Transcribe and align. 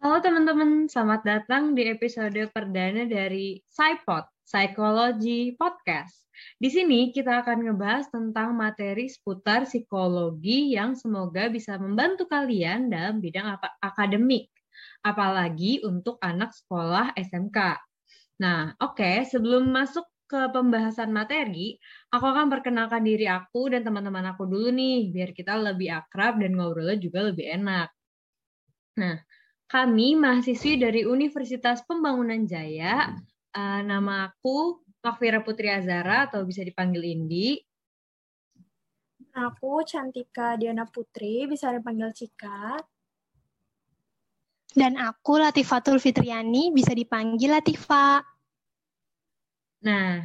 Halo 0.00 0.16
teman-teman, 0.24 0.88
selamat 0.88 1.20
datang 1.28 1.76
di 1.76 1.84
episode 1.84 2.32
perdana 2.56 3.04
dari 3.04 3.60
SciPod, 3.68 4.24
Psychology 4.48 5.52
Podcast. 5.60 6.24
Di 6.56 6.72
sini 6.72 7.12
kita 7.12 7.44
akan 7.44 7.68
ngebahas 7.68 8.08
tentang 8.08 8.56
materi 8.56 9.12
seputar 9.12 9.68
psikologi 9.68 10.72
yang 10.72 10.96
semoga 10.96 11.52
bisa 11.52 11.76
membantu 11.76 12.24
kalian 12.32 12.88
dalam 12.88 13.20
bidang 13.20 13.60
akademik, 13.84 14.48
apalagi 15.04 15.84
untuk 15.84 16.16
anak 16.24 16.56
sekolah 16.56 17.12
SMK. 17.20 17.76
Nah, 18.40 18.72
oke, 18.80 19.04
okay, 19.04 19.28
sebelum 19.28 19.68
masuk 19.68 20.08
ke 20.24 20.48
pembahasan 20.48 21.12
materi, 21.12 21.76
aku 22.08 22.24
akan 22.24 22.48
perkenalkan 22.48 23.04
diri 23.04 23.28
aku 23.28 23.68
dan 23.68 23.84
teman-teman 23.84 24.32
aku 24.32 24.48
dulu 24.48 24.72
nih, 24.72 25.12
biar 25.12 25.36
kita 25.36 25.60
lebih 25.60 25.92
akrab 25.92 26.40
dan 26.40 26.56
ngobrolnya 26.56 26.96
juga 26.96 27.28
lebih 27.28 27.52
enak. 27.52 27.92
Nah, 28.96 29.16
kami 29.70 30.18
mahasiswi 30.18 30.82
dari 30.82 31.06
Universitas 31.06 31.86
Pembangunan 31.86 32.42
Jaya. 32.42 33.14
Uh, 33.54 33.80
nama 33.86 34.26
aku 34.26 34.82
Makfira 34.98 35.46
Putri 35.46 35.70
Azara 35.70 36.26
atau 36.26 36.42
bisa 36.42 36.66
dipanggil 36.66 37.06
Indi. 37.06 37.54
Aku 39.30 39.86
Cantika 39.86 40.58
Diana 40.58 40.90
Putri, 40.90 41.46
bisa 41.46 41.70
dipanggil 41.70 42.10
Cika. 42.10 42.82
Dan 44.74 44.98
aku 44.98 45.38
Latifatul 45.38 46.02
Fitriani, 46.02 46.74
bisa 46.74 46.90
dipanggil 46.90 47.54
Latifa. 47.54 48.18
Nah, 49.86 50.18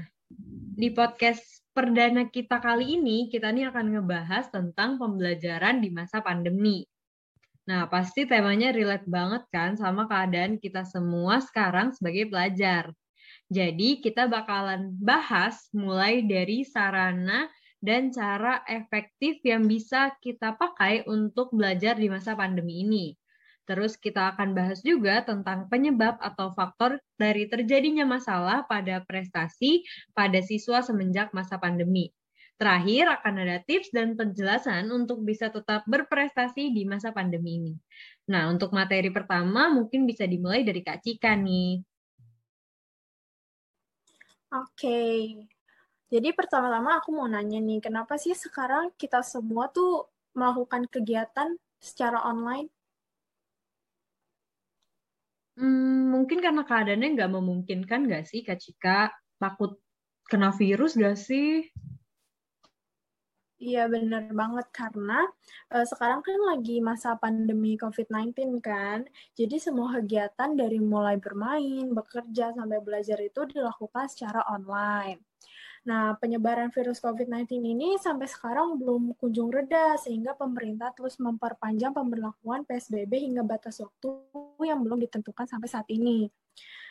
di 0.74 0.90
podcast 0.90 1.62
perdana 1.70 2.34
kita 2.34 2.58
kali 2.58 2.98
ini, 2.98 3.30
kita 3.30 3.54
nih 3.54 3.70
akan 3.70 3.94
ngebahas 3.94 4.50
tentang 4.50 4.98
pembelajaran 4.98 5.86
di 5.86 5.94
masa 5.94 6.26
pandemi. 6.26 6.82
Nah, 7.66 7.90
pasti 7.90 8.30
temanya 8.30 8.70
relate 8.70 9.10
banget 9.10 9.44
kan 9.50 9.74
sama 9.74 10.06
keadaan 10.06 10.62
kita 10.62 10.86
semua 10.86 11.42
sekarang 11.42 11.98
sebagai 11.98 12.30
pelajar. 12.30 12.94
Jadi, 13.50 14.02
kita 14.06 14.30
bakalan 14.30 14.94
bahas 15.02 15.70
mulai 15.74 16.22
dari 16.26 16.62
sarana 16.62 17.50
dan 17.82 18.14
cara 18.14 18.62
efektif 18.70 19.42
yang 19.46 19.66
bisa 19.70 20.14
kita 20.22 20.58
pakai 20.58 21.06
untuk 21.10 21.54
belajar 21.54 21.98
di 21.98 22.10
masa 22.10 22.34
pandemi 22.34 22.82
ini. 22.86 23.08
Terus 23.66 23.98
kita 23.98 24.38
akan 24.38 24.54
bahas 24.54 24.86
juga 24.86 25.26
tentang 25.26 25.66
penyebab 25.70 26.22
atau 26.22 26.54
faktor 26.54 27.02
dari 27.18 27.50
terjadinya 27.50 28.06
masalah 28.06 28.62
pada 28.70 29.02
prestasi 29.02 29.82
pada 30.14 30.38
siswa 30.46 30.86
semenjak 30.86 31.34
masa 31.34 31.58
pandemi. 31.58 32.14
Terakhir 32.56 33.12
akan 33.20 33.34
ada 33.44 33.60
tips 33.68 33.92
dan 33.92 34.16
penjelasan 34.16 34.88
untuk 34.88 35.20
bisa 35.28 35.52
tetap 35.52 35.84
berprestasi 35.84 36.72
di 36.72 36.88
masa 36.88 37.12
pandemi 37.12 37.60
ini. 37.60 37.74
Nah, 38.32 38.48
untuk 38.48 38.72
materi 38.72 39.12
pertama 39.12 39.68
mungkin 39.68 40.08
bisa 40.08 40.24
dimulai 40.24 40.64
dari 40.64 40.80
Kak 40.80 41.04
Cika 41.04 41.36
nih. 41.36 41.84
Oke. 44.56 45.02
Jadi 46.08 46.30
pertama-tama 46.32 46.96
aku 47.04 47.12
mau 47.12 47.28
nanya 47.28 47.60
nih, 47.60 47.84
kenapa 47.84 48.16
sih 48.16 48.32
sekarang 48.32 48.96
kita 48.96 49.20
semua 49.20 49.68
tuh 49.68 50.08
melakukan 50.32 50.88
kegiatan 50.88 51.60
secara 51.84 52.24
online? 52.24 52.72
Hmm, 55.60 56.12
mungkin 56.12 56.40
karena 56.40 56.64
keadaannya 56.64 57.10
nggak 57.16 57.32
memungkinkan 57.36 58.08
nggak 58.08 58.24
sih, 58.28 58.48
Kak 58.48 58.60
Cika? 58.64 59.12
Takut 59.40 59.76
kena 60.28 60.56
virus 60.56 60.96
nggak 60.96 61.18
sih? 61.20 61.68
Iya 63.66 63.90
benar 63.90 64.30
banget 64.30 64.68
karena 64.70 65.26
uh, 65.74 65.86
sekarang 65.90 66.22
kan 66.22 66.38
lagi 66.54 66.78
masa 66.86 67.18
pandemi 67.18 67.74
COVID-19 67.82 68.62
kan. 68.62 69.10
Jadi 69.34 69.58
semua 69.58 69.90
kegiatan 69.98 70.54
dari 70.54 70.78
mulai 70.78 71.18
bermain, 71.18 71.90
bekerja 71.90 72.54
sampai 72.54 72.78
belajar 72.86 73.18
itu 73.18 73.42
dilakukan 73.50 74.06
secara 74.06 74.46
online. 74.54 75.18
Nah, 75.86 76.14
penyebaran 76.18 76.70
virus 76.74 77.02
COVID-19 77.02 77.62
ini 77.62 77.98
sampai 77.98 78.30
sekarang 78.30 78.78
belum 78.78 79.18
kunjung 79.18 79.50
reda, 79.50 79.98
sehingga 79.98 80.38
pemerintah 80.38 80.94
terus 80.94 81.18
memperpanjang 81.18 81.94
pemberlakuan 81.94 82.66
PSBB 82.70 83.30
hingga 83.30 83.42
batas 83.46 83.82
waktu 83.82 84.10
yang 84.66 84.82
belum 84.86 85.02
ditentukan 85.10 85.46
sampai 85.46 85.70
saat 85.70 85.90
ini. 85.90 86.30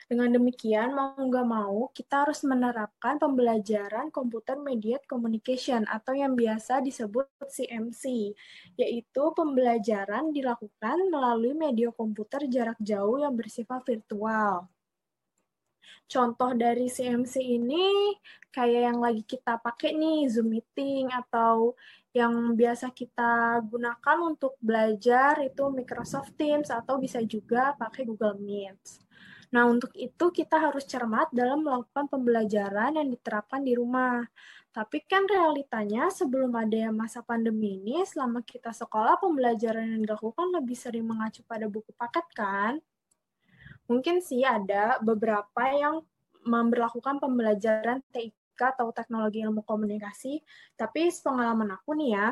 Dengan 0.04 0.36
demikian, 0.36 0.92
mau 0.92 1.16
nggak 1.16 1.48
mau, 1.48 1.88
kita 1.96 2.28
harus 2.28 2.44
menerapkan 2.44 3.16
pembelajaran 3.16 4.12
Computer 4.12 4.60
Mediated 4.60 5.08
Communication 5.08 5.88
atau 5.88 6.12
yang 6.12 6.36
biasa 6.36 6.84
disebut 6.84 7.24
CMC, 7.48 8.36
yaitu 8.76 9.24
pembelajaran 9.32 10.28
dilakukan 10.28 11.08
melalui 11.08 11.56
media 11.56 11.88
komputer 11.88 12.44
jarak 12.52 12.76
jauh 12.84 13.16
yang 13.16 13.32
bersifat 13.32 13.80
virtual. 13.80 14.68
Contoh 16.04 16.52
dari 16.52 16.92
CMC 16.92 17.40
ini 17.40 18.12
kayak 18.52 18.92
yang 18.92 18.98
lagi 19.00 19.24
kita 19.24 19.56
pakai 19.56 19.96
nih, 19.96 20.28
Zoom 20.28 20.52
Meeting 20.52 21.08
atau 21.08 21.72
yang 22.12 22.52
biasa 22.54 22.92
kita 22.92 23.58
gunakan 23.66 24.18
untuk 24.22 24.54
belajar 24.60 25.40
itu 25.40 25.64
Microsoft 25.72 26.36
Teams 26.36 26.68
atau 26.68 27.00
bisa 27.00 27.24
juga 27.24 27.72
pakai 27.74 28.04
Google 28.04 28.36
Meet. 28.36 29.03
Nah, 29.54 29.70
untuk 29.70 29.94
itu 29.94 30.34
kita 30.34 30.58
harus 30.58 30.82
cermat 30.82 31.30
dalam 31.30 31.62
melakukan 31.62 32.10
pembelajaran 32.10 32.98
yang 32.98 33.06
diterapkan 33.06 33.62
di 33.62 33.78
rumah. 33.78 34.26
Tapi 34.74 35.06
kan 35.06 35.30
realitanya 35.30 36.10
sebelum 36.10 36.50
ada 36.58 36.90
masa 36.90 37.22
pandemi 37.22 37.78
ini, 37.78 38.02
selama 38.02 38.42
kita 38.42 38.74
sekolah, 38.74 39.22
pembelajaran 39.22 39.94
yang 39.94 40.02
dilakukan 40.02 40.50
lebih 40.50 40.74
sering 40.74 41.06
mengacu 41.06 41.46
pada 41.46 41.70
buku 41.70 41.94
paket 41.94 42.26
kan? 42.34 42.82
Mungkin 43.86 44.18
sih 44.18 44.42
ada 44.42 44.98
beberapa 44.98 45.70
yang 45.70 46.02
memperlakukan 46.42 47.22
pembelajaran 47.22 48.02
TIK 48.10 48.58
atau 48.74 48.90
teknologi 48.90 49.46
ilmu 49.46 49.62
komunikasi, 49.62 50.42
tapi 50.74 51.14
pengalaman 51.22 51.78
aku 51.78 51.94
nih 51.94 52.10
ya, 52.18 52.26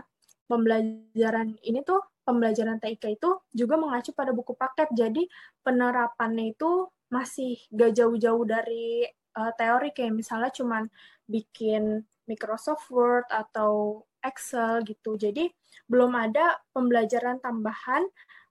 pembelajaran 0.50 1.54
ini 1.62 1.86
tuh 1.86 2.02
pembelajaran 2.26 2.82
TIK 2.82 3.04
itu 3.14 3.30
juga 3.54 3.78
mengacu 3.78 4.10
pada 4.10 4.34
buku 4.34 4.58
paket. 4.58 4.90
Jadi 4.90 5.30
penerapannya 5.62 6.50
itu 6.58 6.90
masih 7.12 7.60
gak 7.68 7.92
jauh-jauh 7.92 8.44
dari 8.48 9.04
uh, 9.36 9.52
teori 9.52 9.92
kayak 9.92 10.16
misalnya 10.16 10.48
cuman 10.48 10.88
bikin 11.28 12.08
Microsoft 12.24 12.88
Word 12.88 13.28
atau 13.28 14.02
Excel 14.24 14.80
gitu. 14.88 15.20
Jadi 15.20 15.52
belum 15.90 16.16
ada 16.16 16.62
pembelajaran 16.72 17.42
tambahan 17.44 18.06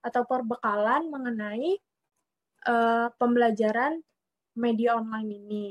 atau 0.06 0.22
perbekalan 0.30 1.10
mengenai 1.10 1.80
uh, 2.70 3.10
pembelajaran 3.18 4.04
media 4.54 5.00
online 5.00 5.30
ini. 5.32 5.68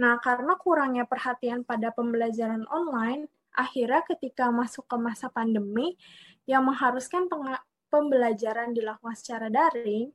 Nah, 0.00 0.16
karena 0.22 0.56
kurangnya 0.56 1.04
perhatian 1.04 1.66
pada 1.66 1.92
pembelajaran 1.92 2.64
online, 2.72 3.28
akhirnya 3.52 4.00
ketika 4.08 4.48
masuk 4.48 4.88
ke 4.88 4.96
masa 4.96 5.28
pandemi 5.28 5.98
yang 6.48 6.64
mengharuskan 6.64 7.28
pembelajaran 7.92 8.72
dilakukan 8.72 9.12
secara 9.18 9.52
daring, 9.52 10.08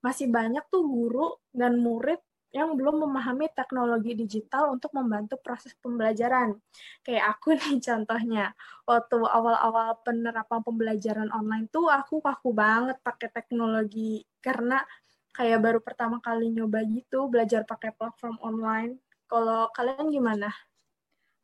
masih 0.00 0.32
banyak 0.32 0.64
tuh 0.72 0.84
guru 0.84 1.36
dan 1.52 1.76
murid 1.80 2.20
yang 2.50 2.74
belum 2.74 3.06
memahami 3.06 3.46
teknologi 3.54 4.18
digital 4.18 4.74
untuk 4.74 4.90
membantu 4.90 5.38
proses 5.38 5.70
pembelajaran. 5.78 6.58
Kayak 7.06 7.38
aku 7.38 7.54
nih 7.58 7.78
contohnya, 7.78 8.52
waktu 8.84 9.16
awal-awal 9.22 10.02
penerapan 10.02 10.60
pembelajaran 10.66 11.30
online 11.30 11.70
tuh 11.70 11.86
aku 11.86 12.18
kaku 12.18 12.50
banget 12.50 12.98
pakai 13.06 13.30
teknologi 13.30 14.26
karena 14.42 14.82
kayak 15.30 15.62
baru 15.62 15.78
pertama 15.78 16.18
kali 16.18 16.50
nyoba 16.50 16.82
gitu 16.90 17.30
belajar 17.30 17.62
pakai 17.62 17.94
platform 17.94 18.36
online. 18.42 18.98
Kalau 19.30 19.70
kalian 19.70 20.10
gimana? 20.10 20.50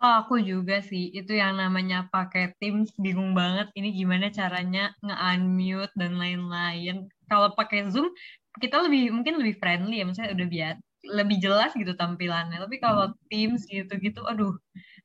Oh, 0.07 0.23
aku 0.23 0.39
juga 0.39 0.79
sih. 0.87 1.11
Itu 1.11 1.35
yang 1.35 1.59
namanya 1.59 2.07
pakai 2.15 2.55
Teams 2.63 2.95
bingung 2.95 3.35
banget. 3.35 3.75
Ini 3.75 3.91
gimana 3.91 4.31
caranya 4.31 4.95
nge-unmute 5.03 5.91
dan 5.99 6.15
lain-lain. 6.15 7.11
Kalau 7.27 7.51
pakai 7.59 7.91
Zoom 7.91 8.15
kita 8.57 8.81
lebih 8.87 9.13
mungkin 9.13 9.37
lebih 9.37 9.59
friendly 9.61 10.01
ya 10.01 10.07
misalnya 10.09 10.33
udah 10.33 10.49
biar 10.49 10.75
lebih 11.07 11.37
jelas 11.39 11.71
gitu 11.77 11.93
tampilannya 11.95 12.59
tapi 12.59 12.77
kalau 12.81 13.13
hmm. 13.13 13.17
Teams 13.29 13.63
gitu-gitu 13.69 14.25
aduh 14.25 14.57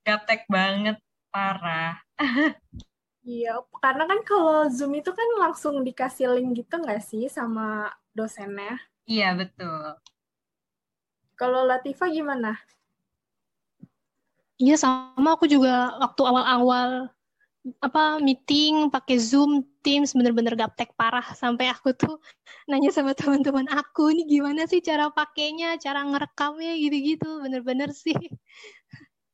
gaptek 0.07 0.47
banget 0.47 0.97
parah 1.29 1.99
iya 3.27 3.59
karena 3.83 4.07
kan 4.07 4.19
kalau 4.23 4.71
Zoom 4.71 4.97
itu 4.97 5.11
kan 5.11 5.29
langsung 5.37 5.83
dikasih 5.83 6.31
link 6.39 6.63
gitu 6.65 6.79
nggak 6.79 7.03
sih 7.03 7.27
sama 7.27 7.91
dosennya 8.15 8.79
iya 9.05 9.35
betul 9.35 9.99
kalau 11.35 11.67
Latifa 11.67 12.07
gimana 12.07 12.57
Iya 14.61 14.77
sama 14.77 15.33
aku 15.33 15.49
juga 15.49 15.97
waktu 15.97 16.21
awal-awal 16.21 17.09
apa 17.81 18.17
meeting 18.21 18.89
pakai 18.93 19.17
Zoom, 19.17 19.65
Teams 19.81 20.13
bener-bener 20.13 20.53
gaptek 20.53 20.93
parah 20.93 21.25
sampai 21.33 21.73
aku 21.73 21.93
tuh 21.97 22.21
nanya 22.69 22.93
sama 22.93 23.17
teman-teman 23.17 23.65
aku 23.73 24.13
ini 24.13 24.29
gimana 24.29 24.69
sih 24.69 24.81
cara 24.81 25.09
pakainya, 25.09 25.77
cara 25.81 26.05
ngerekamnya 26.05 26.77
gitu-gitu, 26.77 27.41
bener-bener 27.41 27.89
sih. 27.89 28.17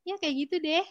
ya 0.07 0.15
kayak 0.15 0.35
gitu 0.47 0.55
deh. 0.63 0.85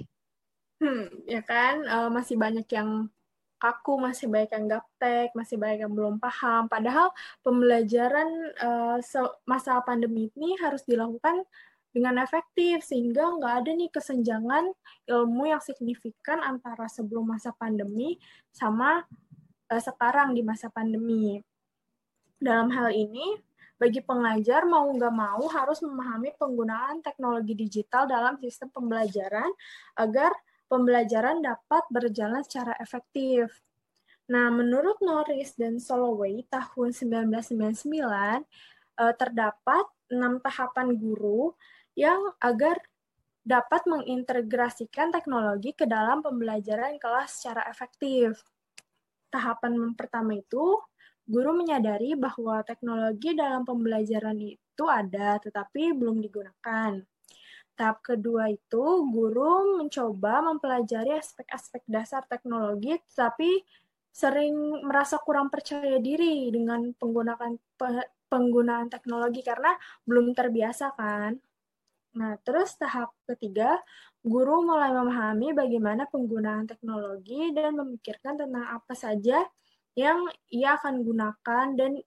Hmm, 0.77 1.09
ya 1.25 1.41
kan 1.41 1.89
uh, 1.89 2.09
masih 2.13 2.37
banyak 2.37 2.69
yang 2.69 3.09
kaku, 3.57 3.97
masih 3.97 4.29
banyak 4.29 4.53
yang 4.53 4.67
gaptek, 4.77 5.33
masih 5.33 5.57
banyak 5.57 5.89
yang 5.89 5.93
belum 5.97 6.21
paham. 6.21 6.69
Padahal 6.69 7.09
pembelajaran 7.41 8.29
uh, 8.61 9.01
masa 9.49 9.81
pandemi 9.89 10.29
ini 10.37 10.61
harus 10.61 10.85
dilakukan 10.85 11.49
dengan 11.97 12.21
efektif 12.21 12.85
sehingga 12.85 13.25
nggak 13.41 13.55
ada 13.65 13.71
nih 13.73 13.89
kesenjangan 13.89 14.69
ilmu 15.09 15.49
yang 15.49 15.65
signifikan 15.65 16.45
antara 16.45 16.93
sebelum 16.93 17.25
masa 17.25 17.57
pandemi 17.57 18.21
sama 18.53 19.01
uh, 19.73 19.81
sekarang 19.81 20.37
di 20.37 20.45
masa 20.45 20.69
pandemi. 20.69 21.41
Dalam 22.37 22.69
hal 22.69 22.93
ini, 22.93 23.41
bagi 23.81 24.05
pengajar 24.05 24.69
mau 24.69 24.85
nggak 24.93 25.15
mau 25.17 25.49
harus 25.49 25.81
memahami 25.81 26.37
penggunaan 26.37 27.01
teknologi 27.01 27.57
digital 27.57 28.05
dalam 28.05 28.37
sistem 28.45 28.69
pembelajaran 28.77 29.49
agar 29.97 30.37
pembelajaran 30.69 31.41
dapat 31.41 31.81
berjalan 31.89 32.45
secara 32.45 32.77
efektif. 32.77 33.49
Nah, 34.29 34.53
menurut 34.53 35.01
Norris 35.01 35.57
dan 35.57 35.81
Soloway 35.81 36.45
tahun 36.53 36.93
1999 36.93 37.89
eh, 37.89 39.15
terdapat 39.17 39.87
enam 40.13 40.43
tahapan 40.43 40.93
guru 40.93 41.55
yang 41.97 42.21
agar 42.39 42.79
dapat 43.47 43.87
mengintegrasikan 43.89 45.15
teknologi 45.15 45.73
ke 45.73 45.89
dalam 45.89 46.21
pembelajaran 46.21 47.01
kelas 47.01 47.41
secara 47.41 47.65
efektif. 47.71 48.37
Tahapan 49.33 49.95
pertama 49.97 50.37
itu, 50.37 50.83
guru 51.25 51.57
menyadari 51.57 52.15
bahwa 52.15 52.61
teknologi 52.63 53.35
dalam 53.35 53.65
pembelajaran 53.65 54.37
itu 54.39 54.85
ada, 54.87 55.41
tetapi 55.41 55.97
belum 55.97 56.21
digunakan. 56.21 57.01
Tahap 57.77 58.01
kedua 58.03 58.51
itu, 58.51 58.85
guru 59.09 59.79
mencoba 59.79 60.43
mempelajari 60.43 61.17
aspek-aspek 61.17 61.87
dasar 61.87 62.25
teknologi, 62.27 62.99
tapi 63.13 63.63
sering 64.11 64.81
merasa 64.81 65.21
kurang 65.21 65.53
percaya 65.53 66.01
diri 66.01 66.49
dengan 66.49 66.89
penggunaan 66.97 67.61
penggunaan 68.27 68.89
teknologi 68.89 69.45
karena 69.45 69.77
belum 70.09 70.33
terbiasa 70.33 70.97
kan. 70.97 71.37
Nah, 72.17 72.41
terus 72.41 72.73
tahap 72.81 73.13
ketiga, 73.29 73.77
guru 74.25 74.65
mulai 74.65 74.89
memahami 74.91 75.53
bagaimana 75.53 76.09
penggunaan 76.09 76.65
teknologi 76.65 77.53
dan 77.53 77.77
memikirkan 77.77 78.41
tentang 78.41 78.65
apa 78.65 78.97
saja 78.97 79.45
yang 79.93 80.25
ia 80.49 80.81
akan 80.81 81.05
gunakan 81.05 81.67
dan 81.77 82.01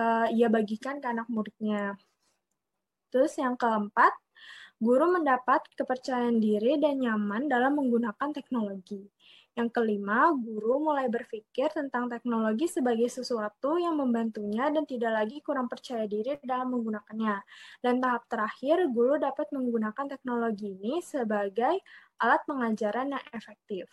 uh, 0.00 0.26
ia 0.32 0.48
bagikan 0.48 0.96
ke 0.98 1.06
anak 1.12 1.28
muridnya. 1.28 1.96
Terus 3.12 3.36
yang 3.36 3.56
keempat, 3.60 4.12
Guru 4.80 5.12
mendapat 5.12 5.60
kepercayaan 5.76 6.40
diri 6.40 6.80
dan 6.80 7.04
nyaman 7.04 7.52
dalam 7.52 7.76
menggunakan 7.76 8.32
teknologi. 8.32 9.12
Yang 9.60 9.76
kelima, 9.76 10.32
guru 10.32 10.80
mulai 10.80 11.12
berpikir 11.12 11.68
tentang 11.68 12.08
teknologi 12.08 12.64
sebagai 12.64 13.12
sesuatu 13.12 13.76
yang 13.76 13.92
membantunya 13.92 14.72
dan 14.72 14.88
tidak 14.88 15.12
lagi 15.12 15.44
kurang 15.44 15.68
percaya 15.68 16.08
diri 16.08 16.40
dalam 16.40 16.72
menggunakannya. 16.72 17.36
Dan 17.84 18.00
tahap 18.00 18.24
terakhir, 18.32 18.88
guru 18.88 19.20
dapat 19.20 19.52
menggunakan 19.52 20.16
teknologi 20.16 20.80
ini 20.80 21.04
sebagai 21.04 21.76
alat 22.24 22.40
pengajaran 22.48 23.12
yang 23.12 23.24
efektif. 23.36 23.84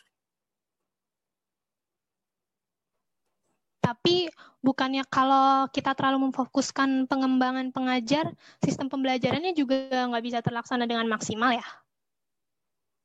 Tapi 3.83 4.31
bukannya 4.63 5.03
kalau 5.11 5.67
kita 5.67 5.91
terlalu 5.99 6.31
memfokuskan 6.31 7.11
pengembangan 7.11 7.75
pengajar, 7.75 8.31
sistem 8.63 8.87
pembelajarannya 8.87 9.51
juga 9.51 10.07
nggak 10.07 10.23
bisa 10.23 10.39
terlaksana 10.39 10.87
dengan 10.87 11.11
maksimal 11.11 11.51
ya? 11.51 11.67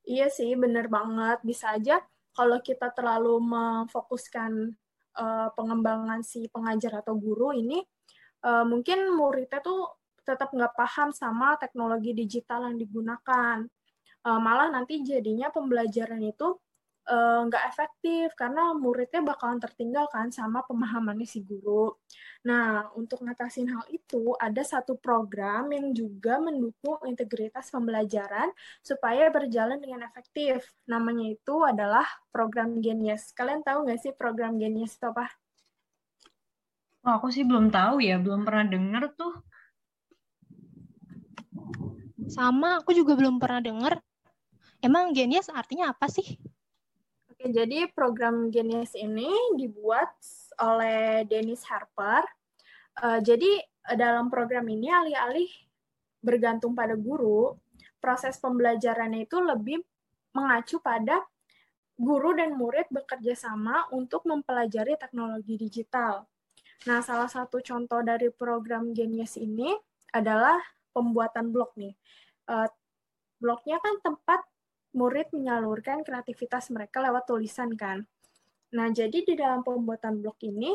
Iya 0.07 0.31
sih, 0.31 0.55
bener 0.55 0.87
banget. 0.87 1.43
Bisa 1.43 1.75
aja 1.75 1.99
kalau 2.33 2.59
kita 2.65 2.89
terlalu 2.97 3.37
memfokuskan 3.41 4.73
uh, 5.21 5.49
pengembangan 5.53 6.25
si 6.25 6.49
pengajar 6.49 7.05
atau 7.05 7.17
guru 7.17 7.53
ini, 7.53 7.81
uh, 8.45 8.65
mungkin 8.65 9.13
muridnya 9.13 9.61
tuh 9.61 10.01
tetap 10.23 10.55
nggak 10.55 10.73
paham 10.79 11.11
sama 11.11 11.59
teknologi 11.61 12.17
digital 12.17 12.69
yang 12.71 12.79
digunakan. 12.81 13.67
Uh, 14.23 14.39
malah 14.39 14.71
nanti 14.71 15.03
jadinya 15.03 15.51
pembelajaran 15.51 16.23
itu 16.23 16.57
nggak 17.03 17.65
uh, 17.67 17.71
efektif 17.75 18.31
karena 18.39 18.71
muridnya 18.79 19.27
bakalan 19.27 19.59
tertinggal 19.59 20.07
kan 20.07 20.31
sama 20.31 20.63
pemahamannya 20.63 21.27
si 21.27 21.43
guru. 21.43 21.99
Nah, 22.47 22.91
untuk 22.95 23.27
ngatasin 23.27 23.71
hal 23.71 23.83
itu, 23.91 24.35
ada 24.39 24.63
satu 24.63 24.95
program 24.95 25.67
yang 25.75 25.91
juga 25.91 26.39
mendukung 26.39 27.03
integritas 27.11 27.75
pembelajaran 27.75 28.55
supaya 28.87 29.31
berjalan 29.35 29.83
dengan 29.83 30.07
efektif. 30.07 30.63
Namanya 30.87 31.35
itu 31.35 31.55
adalah 31.67 32.07
program 32.31 32.79
Genius. 32.79 33.35
Kalian 33.35 33.67
tahu 33.67 33.87
nggak 33.87 33.99
sih 33.99 34.13
program 34.15 34.63
Genius 34.63 34.95
itu 34.95 35.07
apa? 35.11 35.27
Oh, 37.03 37.19
aku 37.19 37.35
sih 37.35 37.43
belum 37.43 37.75
tahu 37.75 37.99
ya, 37.99 38.23
belum 38.23 38.47
pernah 38.47 38.63
dengar 38.71 39.11
tuh. 39.19 39.43
Sama, 42.31 42.79
aku 42.79 42.95
juga 42.95 43.19
belum 43.19 43.43
pernah 43.43 43.59
dengar. 43.59 43.99
Emang 44.79 45.11
Genius 45.11 45.51
artinya 45.51 45.91
apa 45.91 46.07
sih? 46.07 46.39
Jadi 47.43 47.91
program 47.91 48.55
Genius 48.55 48.95
ini 48.95 49.27
dibuat 49.59 50.15
oleh 50.63 51.27
Dennis 51.27 51.67
Harper. 51.67 52.23
Uh, 53.03 53.19
jadi 53.19 53.59
dalam 53.99 54.31
program 54.31 54.63
ini 54.71 54.87
alih-alih 54.87 55.51
bergantung 56.23 56.79
pada 56.79 56.95
guru, 56.95 57.59
proses 57.99 58.39
pembelajarannya 58.39 59.27
itu 59.27 59.43
lebih 59.43 59.83
mengacu 60.39 60.79
pada 60.79 61.19
guru 61.99 62.35
dan 62.39 62.55
murid 62.55 62.87
bekerja 62.95 63.35
sama 63.35 63.91
untuk 63.91 64.23
mempelajari 64.23 64.95
teknologi 64.95 65.59
digital. 65.59 66.27
Nah, 66.87 67.03
salah 67.03 67.31
satu 67.31 67.59
contoh 67.59 68.03
dari 68.07 68.31
program 68.31 68.95
Genius 68.95 69.35
ini 69.39 69.71
adalah 70.15 70.59
pembuatan 70.95 71.51
blog 71.51 71.75
nih. 71.75 71.95
Uh, 72.47 72.71
blognya 73.39 73.83
kan 73.83 73.99
tempat 74.03 74.47
murid 74.93 75.33
menyalurkan 75.33 76.05
kreativitas 76.05 76.69
mereka 76.69 77.01
lewat 77.01 77.25
tulisan 77.25 77.73
kan. 77.73 78.05
Nah, 78.73 78.89
jadi 78.93 79.25
di 79.25 79.35
dalam 79.37 79.65
pembuatan 79.65 80.21
blog 80.21 80.37
ini, 80.45 80.73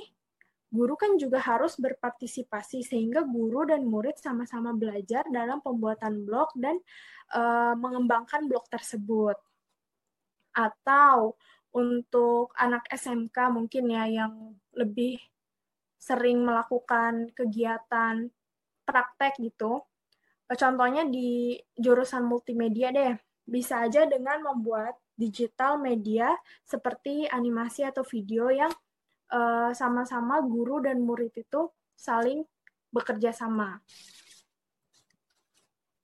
guru 0.70 0.94
kan 1.00 1.18
juga 1.18 1.42
harus 1.42 1.78
berpartisipasi 1.78 2.86
sehingga 2.86 3.26
guru 3.26 3.66
dan 3.66 3.86
murid 3.88 4.20
sama-sama 4.22 4.76
belajar 4.76 5.26
dalam 5.30 5.64
pembuatan 5.64 6.28
blog 6.28 6.54
dan 6.58 6.78
uh, 7.34 7.74
mengembangkan 7.78 8.46
blog 8.46 8.66
tersebut. 8.70 9.38
Atau 10.54 11.38
untuk 11.74 12.54
anak 12.58 12.90
SMK 12.90 13.38
mungkin 13.54 13.94
ya 13.94 14.10
yang 14.10 14.58
lebih 14.74 15.22
sering 15.98 16.42
melakukan 16.42 17.34
kegiatan 17.34 18.30
praktek 18.86 19.38
gitu. 19.42 19.86
Contohnya 20.48 21.04
di 21.04 21.60
jurusan 21.76 22.24
multimedia 22.24 22.90
deh 22.96 23.27
bisa 23.48 23.88
aja 23.88 24.04
dengan 24.04 24.44
membuat 24.44 25.00
digital 25.16 25.80
media 25.80 26.36
seperti 26.68 27.26
animasi 27.32 27.88
atau 27.88 28.04
video 28.04 28.52
yang 28.52 28.70
eh, 29.32 29.72
sama-sama 29.72 30.44
guru 30.44 30.84
dan 30.84 31.00
murid 31.02 31.34
itu 31.34 31.72
saling 31.96 32.44
bekerja 32.92 33.32
sama. 33.32 33.80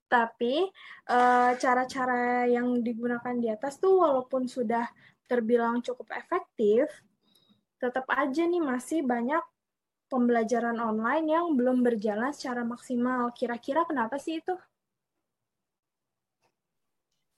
Tapi 0.07 0.71
eh, 1.11 1.51
cara-cara 1.59 2.47
yang 2.47 2.79
digunakan 2.79 3.35
di 3.35 3.51
atas 3.51 3.77
tuh 3.77 4.01
walaupun 4.01 4.47
sudah 4.47 4.87
terbilang 5.27 5.83
cukup 5.83 6.15
efektif, 6.15 6.87
tetap 7.77 8.07
aja 8.07 8.47
nih 8.47 8.63
masih 8.63 9.03
banyak 9.03 9.43
pembelajaran 10.07 10.77
online 10.77 11.25
yang 11.25 11.45
belum 11.57 11.81
berjalan 11.81 12.31
secara 12.31 12.61
maksimal. 12.61 13.33
Kira-kira 13.33 13.83
kenapa 13.83 14.15
sih 14.21 14.39
itu? 14.39 14.53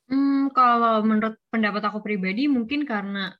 Hmm, 0.06 0.54
kalau 0.54 1.02
menurut 1.02 1.42
pendapat 1.50 1.82
aku 1.90 2.00
pribadi 2.06 2.46
mungkin 2.46 2.86
karena 2.86 3.34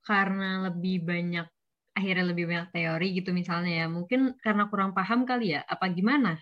karena 0.00 0.64
lebih 0.72 1.04
banyak 1.04 1.44
akhirnya 1.92 2.24
lebih 2.32 2.48
banyak 2.48 2.68
teori 2.72 3.08
gitu 3.18 3.30
misalnya 3.36 3.84
ya. 3.84 3.86
Mungkin 3.90 4.40
karena 4.40 4.70
kurang 4.72 4.96
paham 4.96 5.28
kali 5.28 5.58
ya. 5.58 5.66
Apa 5.68 5.90
gimana? 5.92 6.40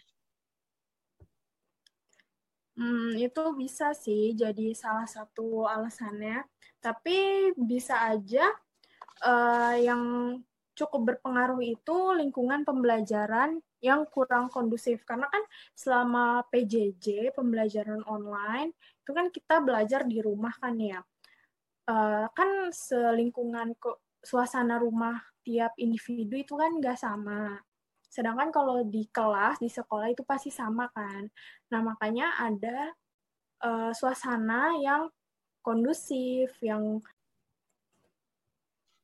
Hmm, 2.76 3.16
itu 3.16 3.42
bisa 3.56 3.96
sih 3.96 4.37
jadi 4.37 4.76
salah 4.76 5.08
satu 5.08 5.64
alasannya. 5.64 6.44
Tapi 6.78 7.50
bisa 7.56 8.06
aja 8.06 8.52
uh, 9.25 9.75
yang 9.80 10.37
cukup 10.76 11.16
berpengaruh 11.16 11.64
itu 11.64 11.96
lingkungan 12.20 12.62
pembelajaran 12.68 13.64
yang 13.80 14.04
kurang 14.12 14.52
kondusif 14.52 15.08
karena 15.08 15.25
kan 15.32 15.40
selama 15.73 16.44
PJJ 16.52 17.32
pembelajaran 17.32 18.04
online 18.04 18.76
itu 19.06 19.14
kan 19.14 19.30
kita 19.30 19.62
belajar 19.62 20.02
di 20.02 20.18
rumah 20.18 20.50
kan 20.58 20.75
ya 20.75 20.98
uh, 21.86 22.26
kan 22.34 22.75
selingkungan 22.75 23.78
ke 23.78 23.94
suasana 24.18 24.82
rumah 24.82 25.22
tiap 25.46 25.70
individu 25.78 26.34
itu 26.34 26.58
kan 26.58 26.75
nggak 26.82 26.98
sama 26.98 27.62
sedangkan 28.10 28.50
kalau 28.50 28.82
di 28.82 29.06
kelas 29.14 29.62
di 29.62 29.70
sekolah 29.70 30.10
itu 30.10 30.26
pasti 30.26 30.50
sama 30.50 30.90
kan 30.90 31.30
nah 31.70 31.86
makanya 31.86 32.34
ada 32.42 32.90
uh, 33.62 33.94
suasana 33.94 34.75
yang 34.82 35.06
kondusif 35.62 36.50
yang 36.58 36.98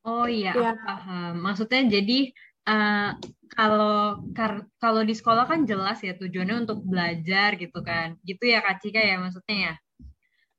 Oh 0.02 0.26
iya, 0.26 0.50
aku 0.50 0.66
Ya, 0.66 0.74
paham. 0.82 1.32
Maksudnya 1.46 1.80
jadi 1.86 2.18
eh, 2.66 3.10
kalau 3.54 4.18
kar- 4.34 4.66
kalau 4.82 5.02
di 5.06 5.14
sekolah 5.14 5.46
kan 5.46 5.62
jelas 5.62 6.02
ya 6.02 6.18
tujuannya 6.18 6.66
untuk 6.66 6.82
belajar 6.82 7.54
gitu 7.54 7.78
kan. 7.86 8.18
Gitu 8.26 8.50
ya 8.50 8.58
Kak 8.66 8.82
Cika 8.82 8.98
ya 8.98 9.22
maksudnya 9.22 9.56
ya. 9.70 9.74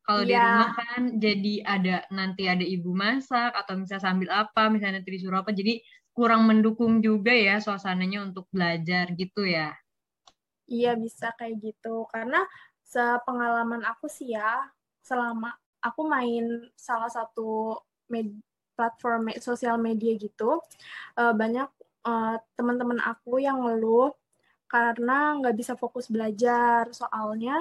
Kalau 0.06 0.24
di 0.30 0.36
iya, 0.36 0.44
rumah 0.44 0.70
kan 0.80 1.02
jadi 1.26 1.54
ada 1.76 1.96
nanti 2.18 2.44
ada 2.54 2.66
ibu 2.76 2.92
masak 3.04 3.52
atau 3.60 3.74
misalnya 3.80 4.04
sambil 4.10 4.30
apa, 4.44 4.62
misalnya 4.74 4.96
nanti 5.00 5.12
disuruh 5.16 5.40
apa. 5.44 5.52
Jadi 5.56 5.74
kurang 6.18 6.42
mendukung 6.50 6.94
juga 7.08 7.32
ya 7.34 7.56
suasananya 7.66 8.20
untuk 8.28 8.46
belajar 8.54 9.06
gitu 9.22 9.42
ya. 9.48 9.74
iya 10.74 10.90
bisa 11.04 11.26
kayak 11.38 11.56
gitu. 11.66 11.90
Karena 12.14 12.38
sepengalaman 12.94 13.84
aku 13.92 14.06
sih 14.18 14.28
ya, 14.38 14.68
selama 15.10 15.48
aku 15.86 16.02
main 16.14 16.44
salah 16.88 17.10
satu 17.18 17.42
med- 18.12 18.40
platform 18.78 19.20
me- 19.32 19.42
sosial 19.48 19.78
media 19.88 20.12
gitu, 20.26 20.60
eh, 21.20 21.34
banyak 21.42 21.70
eh, 22.10 22.36
teman-teman 22.58 23.00
aku 23.12 23.32
yang 23.48 23.58
ngeluh 23.64 24.12
karena 24.74 25.14
nggak 25.40 25.56
bisa 25.60 25.74
fokus 25.82 26.08
belajar. 26.16 26.84
Soalnya 27.00 27.54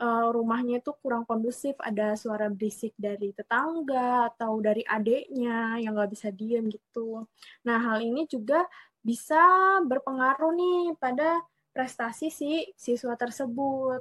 eh, 0.00 0.26
rumahnya 0.32 0.80
itu 0.84 0.92
kurang 1.00 1.24
kondusif, 1.28 1.76
ada 1.80 2.14
suara 2.16 2.46
berisik 2.52 2.92
dari 2.96 3.32
tetangga 3.32 4.30
atau 4.32 4.60
dari 4.60 4.84
adiknya 4.86 5.80
yang 5.80 5.96
nggak 5.96 6.12
bisa 6.12 6.28
diem 6.32 6.68
gitu. 6.68 7.24
Nah, 7.66 7.78
hal 7.80 8.04
ini 8.04 8.28
juga 8.28 8.64
bisa 9.00 9.38
berpengaruh 9.86 10.52
nih 10.56 10.82
pada 10.98 11.40
prestasi 11.70 12.32
si 12.32 12.66
siswa 12.74 13.14
tersebut. 13.14 14.00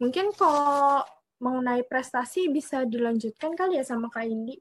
Mungkin 0.00 0.32
kalau 0.34 1.04
mengenai 1.36 1.84
prestasi 1.84 2.48
bisa 2.48 2.88
dilanjutkan 2.88 3.52
kali 3.52 3.76
ya 3.76 3.84
sama 3.84 4.08
Kak 4.08 4.24
Indi. 4.24 4.56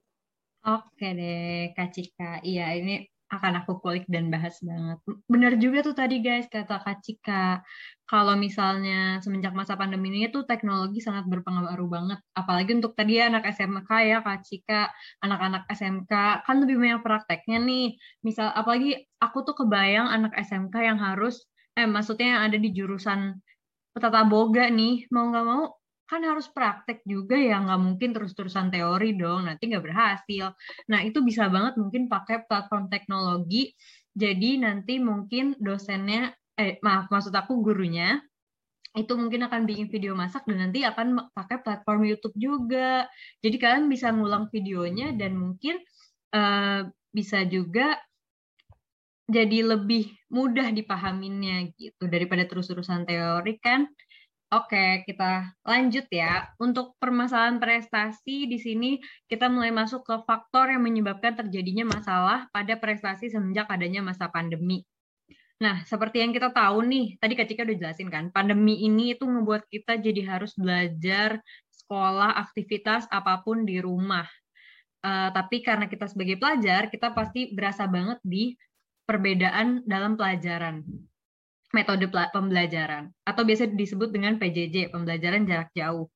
Oke 0.66 1.08
deh, 1.14 1.72
Kak 1.78 1.90
Cika. 1.94 2.42
Iya, 2.44 2.74
ini 2.76 3.06
akan 3.26 3.66
aku 3.66 3.82
kulik 3.82 4.06
dan 4.06 4.30
bahas 4.30 4.62
banget. 4.62 5.02
Bener 5.26 5.58
juga 5.58 5.82
tuh 5.82 5.98
tadi 5.98 6.22
guys, 6.22 6.46
kata 6.46 6.78
Kak 6.78 7.02
Cika. 7.02 7.66
Kalau 8.06 8.38
misalnya 8.38 9.18
semenjak 9.26 9.58
masa 9.58 9.74
pandemi 9.74 10.14
ini 10.14 10.30
tuh 10.30 10.46
teknologi 10.46 11.02
sangat 11.02 11.26
berpengaruh 11.26 11.90
banget. 11.90 12.20
Apalagi 12.38 12.78
untuk 12.78 12.94
tadi 12.94 13.18
ya 13.18 13.34
anak 13.34 13.50
SMK 13.50 13.90
ya, 14.06 14.18
Kak 14.22 14.46
Cika. 14.46 14.94
Anak-anak 15.26 15.66
SMK 15.74 16.14
kan 16.46 16.56
lebih 16.62 16.78
banyak 16.78 17.02
prakteknya 17.02 17.58
nih. 17.66 17.98
Misal, 18.22 18.54
apalagi 18.54 19.10
aku 19.18 19.42
tuh 19.42 19.58
kebayang 19.66 20.06
anak 20.06 20.38
SMK 20.38 20.76
yang 20.86 21.02
harus, 21.02 21.50
eh 21.74 21.90
maksudnya 21.90 22.38
yang 22.38 22.42
ada 22.54 22.58
di 22.62 22.70
jurusan 22.78 23.42
tata 23.98 24.22
boga 24.28 24.70
nih, 24.70 25.10
mau 25.10 25.34
nggak 25.34 25.46
mau 25.48 25.66
kan 26.06 26.22
harus 26.22 26.46
praktek 26.50 27.02
juga 27.06 27.34
ya, 27.38 27.58
nggak 27.62 27.82
mungkin 27.82 28.10
terus-terusan 28.14 28.70
teori 28.70 29.18
dong, 29.18 29.50
nanti 29.50 29.70
nggak 29.70 29.86
berhasil. 29.86 30.54
Nah, 30.90 31.00
itu 31.02 31.22
bisa 31.26 31.50
banget 31.50 31.78
mungkin 31.82 32.06
pakai 32.06 32.46
platform 32.46 32.88
teknologi, 32.94 33.74
jadi 34.16 34.64
nanti 34.64 35.02
mungkin 35.02 35.58
dosennya, 35.60 36.32
eh 36.56 36.80
maaf, 36.80 37.12
maksud 37.12 37.36
aku 37.36 37.60
gurunya, 37.60 38.22
itu 38.96 39.12
mungkin 39.20 39.44
akan 39.44 39.68
bikin 39.68 39.92
video 39.92 40.16
masak 40.16 40.48
dan 40.48 40.70
nanti 40.72 40.88
akan 40.88 41.28
pakai 41.36 41.60
platform 41.60 42.08
YouTube 42.08 42.32
juga. 42.40 43.04
Jadi 43.44 43.60
kalian 43.60 43.92
bisa 43.92 44.08
ngulang 44.16 44.48
videonya 44.48 45.12
dan 45.12 45.36
mungkin 45.36 45.84
uh, 46.32 46.88
bisa 47.12 47.44
juga 47.44 48.00
jadi 49.28 49.76
lebih 49.76 50.16
mudah 50.32 50.72
dipahaminnya 50.72 51.76
gitu 51.76 52.08
daripada 52.08 52.48
terus-terusan 52.48 53.04
teori 53.04 53.60
kan. 53.60 53.84
Oke, 54.54 55.02
kita 55.10 55.58
lanjut 55.66 56.06
ya. 56.14 56.54
Untuk 56.62 56.94
permasalahan 57.02 57.58
prestasi 57.58 58.46
di 58.46 58.62
sini 58.62 59.02
kita 59.26 59.50
mulai 59.50 59.74
masuk 59.74 60.06
ke 60.06 60.16
faktor 60.22 60.70
yang 60.70 60.86
menyebabkan 60.86 61.34
terjadinya 61.34 61.98
masalah 61.98 62.46
pada 62.54 62.78
prestasi 62.78 63.34
semenjak 63.34 63.66
adanya 63.66 64.06
masa 64.06 64.30
pandemi. 64.30 64.86
Nah, 65.56 65.82
seperti 65.88 66.22
yang 66.22 66.30
kita 66.36 66.52
tahu 66.54 66.84
nih, 66.86 67.18
tadi 67.18 67.34
Kak 67.34 67.48
Cika 67.48 67.64
udah 67.64 67.78
jelasin 67.80 68.12
kan, 68.12 68.28
pandemi 68.30 68.86
ini 68.86 69.16
itu 69.16 69.24
membuat 69.24 69.66
kita 69.72 69.98
jadi 69.98 70.22
harus 70.38 70.52
belajar, 70.54 71.40
sekolah, 71.72 72.36
aktivitas 72.44 73.08
apa 73.08 73.40
pun 73.42 73.64
di 73.64 73.80
rumah. 73.80 74.28
Uh, 75.00 75.32
tapi 75.32 75.64
karena 75.64 75.88
kita 75.88 76.12
sebagai 76.12 76.36
pelajar, 76.36 76.92
kita 76.92 77.16
pasti 77.16 77.56
berasa 77.56 77.88
banget 77.88 78.20
di 78.22 78.52
perbedaan 79.08 79.86
dalam 79.88 80.20
pelajaran, 80.20 80.84
metode 81.76 82.08
pembelajaran, 82.08 83.12
atau 83.28 83.44
biasa 83.44 83.76
disebut 83.76 84.16
dengan 84.16 84.40
PJJ, 84.40 84.96
pembelajaran 84.96 85.44
jarak 85.44 85.76
jauh. 85.76 86.08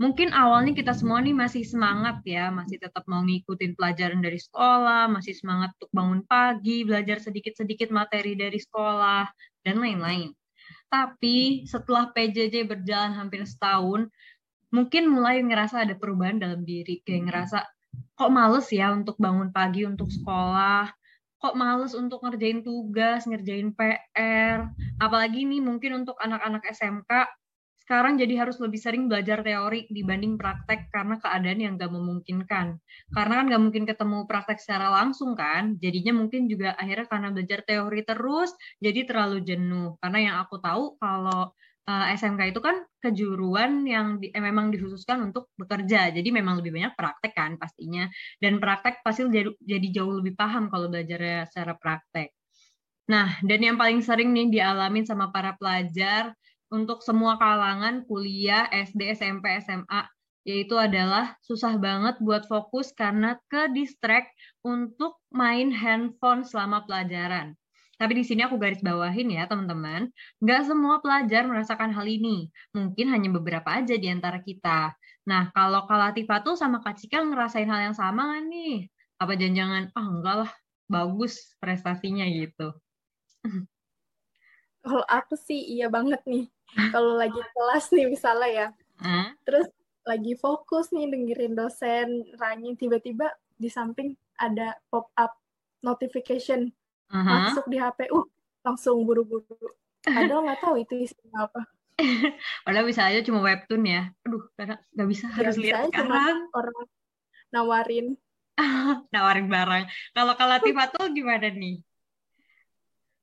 Mungkin 0.00 0.32
awalnya 0.32 0.72
kita 0.72 0.96
semua 0.96 1.20
nih 1.20 1.36
masih 1.36 1.68
semangat 1.68 2.24
ya, 2.24 2.48
masih 2.48 2.80
tetap 2.80 3.04
mau 3.04 3.20
ngikutin 3.20 3.76
pelajaran 3.76 4.24
dari 4.24 4.40
sekolah, 4.40 5.12
masih 5.12 5.36
semangat 5.36 5.76
untuk 5.76 5.92
bangun 5.92 6.24
pagi, 6.24 6.82
belajar 6.82 7.20
sedikit-sedikit 7.20 7.92
materi 7.92 8.32
dari 8.32 8.56
sekolah, 8.56 9.28
dan 9.62 9.78
lain-lain. 9.78 10.32
Tapi 10.88 11.68
setelah 11.68 12.08
PJJ 12.10 12.66
berjalan 12.66 13.12
hampir 13.12 13.44
setahun, 13.44 14.08
mungkin 14.72 15.12
mulai 15.12 15.44
ngerasa 15.44 15.84
ada 15.84 15.94
perubahan 15.94 16.40
dalam 16.40 16.64
diri, 16.64 17.04
kayak 17.04 17.28
ngerasa 17.28 17.58
kok 18.16 18.32
males 18.32 18.72
ya 18.72 18.90
untuk 18.90 19.20
bangun 19.20 19.52
pagi 19.52 19.84
untuk 19.84 20.08
sekolah, 20.08 20.88
kok 21.42 21.58
males 21.58 21.98
untuk 21.98 22.22
ngerjain 22.22 22.62
tugas, 22.62 23.26
ngerjain 23.26 23.74
PR. 23.74 24.70
Apalagi 25.02 25.42
nih 25.42 25.58
mungkin 25.58 26.06
untuk 26.06 26.14
anak-anak 26.22 26.62
SMK, 26.70 27.10
sekarang 27.82 28.14
jadi 28.14 28.46
harus 28.46 28.62
lebih 28.62 28.78
sering 28.78 29.10
belajar 29.10 29.42
teori 29.42 29.90
dibanding 29.90 30.38
praktek 30.38 30.86
karena 30.94 31.18
keadaan 31.18 31.58
yang 31.58 31.74
gak 31.74 31.90
memungkinkan. 31.90 32.78
Karena 33.10 33.34
kan 33.42 33.44
gak 33.50 33.62
mungkin 33.62 33.84
ketemu 33.90 34.18
praktek 34.30 34.62
secara 34.62 34.86
langsung 34.94 35.34
kan, 35.34 35.74
jadinya 35.82 36.14
mungkin 36.14 36.46
juga 36.46 36.78
akhirnya 36.78 37.10
karena 37.10 37.28
belajar 37.34 37.60
teori 37.66 38.00
terus, 38.06 38.54
jadi 38.78 39.02
terlalu 39.02 39.42
jenuh. 39.42 39.98
Karena 39.98 40.18
yang 40.22 40.36
aku 40.46 40.62
tahu 40.62 40.94
kalau 41.02 41.50
uh, 41.88 42.06
SMK 42.14 42.54
itu 42.54 42.60
kan 42.62 42.86
kejuruan 43.02 43.82
yang 43.86 44.22
di, 44.22 44.30
eh, 44.30 44.42
memang 44.42 44.70
dikhususkan 44.70 45.32
untuk 45.32 45.50
bekerja. 45.58 46.14
Jadi 46.14 46.28
memang 46.30 46.62
lebih 46.62 46.74
banyak 46.74 46.94
praktek 46.94 47.32
kan 47.34 47.52
pastinya. 47.58 48.06
Dan 48.38 48.62
praktek 48.62 49.02
pasti 49.02 49.26
jadi, 49.26 49.50
jadi 49.58 49.88
jauh 50.02 50.22
lebih 50.22 50.38
paham 50.38 50.70
kalau 50.70 50.86
belajarnya 50.90 51.50
secara 51.50 51.74
praktek. 51.78 52.30
Nah, 53.10 53.34
dan 53.42 53.60
yang 53.60 53.76
paling 53.76 53.98
sering 54.00 54.30
nih 54.30 54.48
dialamin 54.48 55.02
sama 55.02 55.34
para 55.34 55.58
pelajar 55.58 56.32
untuk 56.72 57.02
semua 57.04 57.36
kalangan 57.36 58.06
kuliah, 58.06 58.70
SD, 58.70 59.18
SMP, 59.18 59.60
SMA, 59.60 60.06
yaitu 60.42 60.74
adalah 60.74 61.38
susah 61.42 61.78
banget 61.78 62.18
buat 62.18 62.46
fokus 62.50 62.90
karena 62.94 63.38
ke 63.46 63.70
distract 63.74 64.30
untuk 64.66 65.18
main 65.30 65.70
handphone 65.70 66.42
selama 66.42 66.82
pelajaran. 66.86 67.54
Tapi 68.02 68.18
di 68.18 68.26
sini 68.26 68.42
aku 68.42 68.58
garis 68.58 68.82
bawahin 68.82 69.30
ya 69.30 69.46
teman-teman, 69.46 70.10
nggak 70.42 70.66
semua 70.66 70.98
pelajar 70.98 71.46
merasakan 71.46 71.94
hal 71.94 72.02
ini. 72.02 72.50
Mungkin 72.74 73.06
hanya 73.14 73.30
beberapa 73.30 73.78
aja 73.78 73.94
di 73.94 74.10
antara 74.10 74.42
kita. 74.42 74.90
Nah, 75.22 75.54
kalau 75.54 75.86
Kak 75.86 76.10
Latifah 76.10 76.42
tuh 76.42 76.58
sama 76.58 76.82
Kak 76.82 76.98
Cika 76.98 77.22
ngerasain 77.22 77.70
hal 77.70 77.94
yang 77.94 77.94
sama 77.94 78.26
nggak 78.26 78.42
nih? 78.50 78.74
Apa 79.22 79.38
jangan-jangan, 79.38 79.94
ah 79.94 80.06
enggak 80.10 80.36
lah, 80.42 80.52
bagus 80.90 81.54
prestasinya 81.62 82.26
gitu. 82.26 82.74
Kalau 84.82 85.06
aku 85.06 85.38
sih 85.38 85.62
iya 85.78 85.86
banget 85.86 86.18
nih. 86.26 86.50
Kalau 86.90 87.14
lagi 87.14 87.38
kelas 87.38 87.94
nih 87.94 88.10
misalnya 88.10 88.50
ya. 88.50 88.68
Hmm? 88.98 89.30
Terus 89.46 89.70
lagi 90.02 90.34
fokus 90.34 90.90
nih 90.90 91.06
dengerin 91.06 91.54
dosen 91.54 92.26
ranyi 92.34 92.74
tiba-tiba 92.74 93.30
di 93.54 93.70
samping 93.70 94.18
ada 94.42 94.74
pop 94.90 95.14
up 95.14 95.38
notification 95.86 96.74
uh-huh. 97.12 97.52
masuk 97.52 97.66
di 97.68 97.76
HP, 97.76 98.08
uh 98.10 98.26
langsung 98.62 99.02
buru-buru. 99.02 99.44
Padahal 100.02 100.46
nggak 100.46 100.60
tahu 100.62 100.74
itu 100.82 100.94
isinya 101.06 101.46
apa. 101.46 101.62
Padahal 102.66 102.86
bisa 102.88 103.06
aja 103.06 103.20
cuma 103.22 103.42
webtoon 103.44 103.82
ya. 103.86 104.02
Aduh, 104.26 104.42
karena 104.58 104.78
nggak 104.94 105.08
bisa 105.10 105.24
ya, 105.28 105.34
harus 105.38 105.56
lihat 105.58 105.90
sekarang. 105.90 106.38
orang 106.50 106.76
nawarin. 107.52 108.06
nawarin 109.14 109.46
barang. 109.46 109.84
Kalau 110.16 110.32
kalau 110.34 110.50
Latifah 110.58 110.86
tuh 110.94 111.06
gimana 111.12 111.50
nih? 111.52 111.82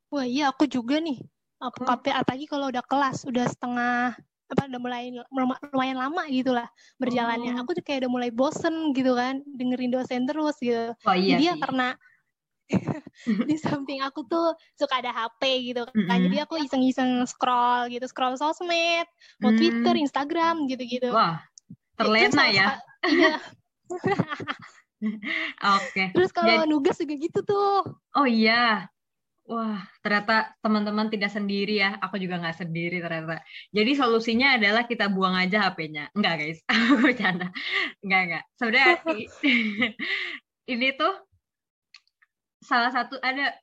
Wah 0.10 0.26
iya 0.26 0.52
aku 0.52 0.66
juga 0.70 1.00
nih. 1.00 1.20
Aku 1.60 1.84
oh. 1.84 2.00
apalagi 2.00 2.48
kalau 2.48 2.72
udah 2.72 2.84
kelas, 2.88 3.28
udah 3.28 3.46
setengah 3.52 4.16
apa 4.50 4.66
udah 4.66 4.82
mulai 4.82 5.14
lumayan 5.70 6.02
lama 6.02 6.26
gitu 6.32 6.56
lah 6.56 6.66
berjalannya. 6.98 7.54
Oh. 7.54 7.62
Aku 7.62 7.78
tuh 7.78 7.84
kayak 7.86 8.08
udah 8.08 8.12
mulai 8.12 8.30
bosen 8.34 8.96
gitu 8.98 9.14
kan 9.14 9.46
dengerin 9.46 9.94
dosen 9.94 10.26
terus 10.26 10.58
gitu. 10.58 10.96
Oh, 11.06 11.14
iya 11.14 11.38
Jadi 11.38 11.44
sih. 11.46 11.50
ya 11.52 11.56
karena 11.62 11.88
di 13.50 13.56
samping 13.60 14.00
aku 14.06 14.24
tuh 14.30 14.56
suka 14.78 15.02
ada 15.02 15.12
HP 15.12 15.74
gitu 15.74 15.84
kan. 15.84 15.96
Mm 15.98 16.06
-hmm. 16.08 16.24
Jadi 16.30 16.38
aku 16.46 16.56
iseng-iseng 16.62 17.26
scroll 17.26 17.90
gitu, 17.92 18.06
scroll 18.06 18.38
sosmed, 18.38 19.08
mau 19.42 19.52
mm. 19.52 19.58
Twitter, 19.58 19.96
Instagram 19.98 20.70
gitu-gitu. 20.70 21.10
Wah, 21.12 21.42
terlena 21.98 22.46
ya. 22.50 22.68
Iya. 23.04 23.36
Oke. 25.00 25.92
Okay. 25.92 26.08
Terus 26.12 26.32
kalau 26.36 26.64
Jadi... 26.64 26.70
nugas 26.70 26.98
juga 27.00 27.16
gitu 27.16 27.40
tuh. 27.44 27.88
Oh 28.16 28.28
iya. 28.28 28.88
Wah, 29.50 29.82
ternyata 30.06 30.54
teman-teman 30.62 31.10
tidak 31.10 31.34
sendiri 31.34 31.82
ya. 31.82 31.98
Aku 32.06 32.22
juga 32.22 32.38
nggak 32.38 32.62
sendiri 32.62 33.02
ternyata. 33.02 33.42
Jadi 33.74 33.92
solusinya 33.98 34.62
adalah 34.62 34.86
kita 34.86 35.10
buang 35.10 35.34
aja 35.34 35.66
HP-nya. 35.66 36.14
Enggak, 36.14 36.34
guys. 36.38 36.60
Aku 36.70 37.02
bercanda. 37.02 37.50
Enggak, 38.06 38.22
enggak. 38.30 38.44
Sebenarnya 38.62 38.94
ini 40.78 40.88
tuh 40.94 41.14
salah 42.60 42.92
satu 42.92 43.18
ada 43.24 43.56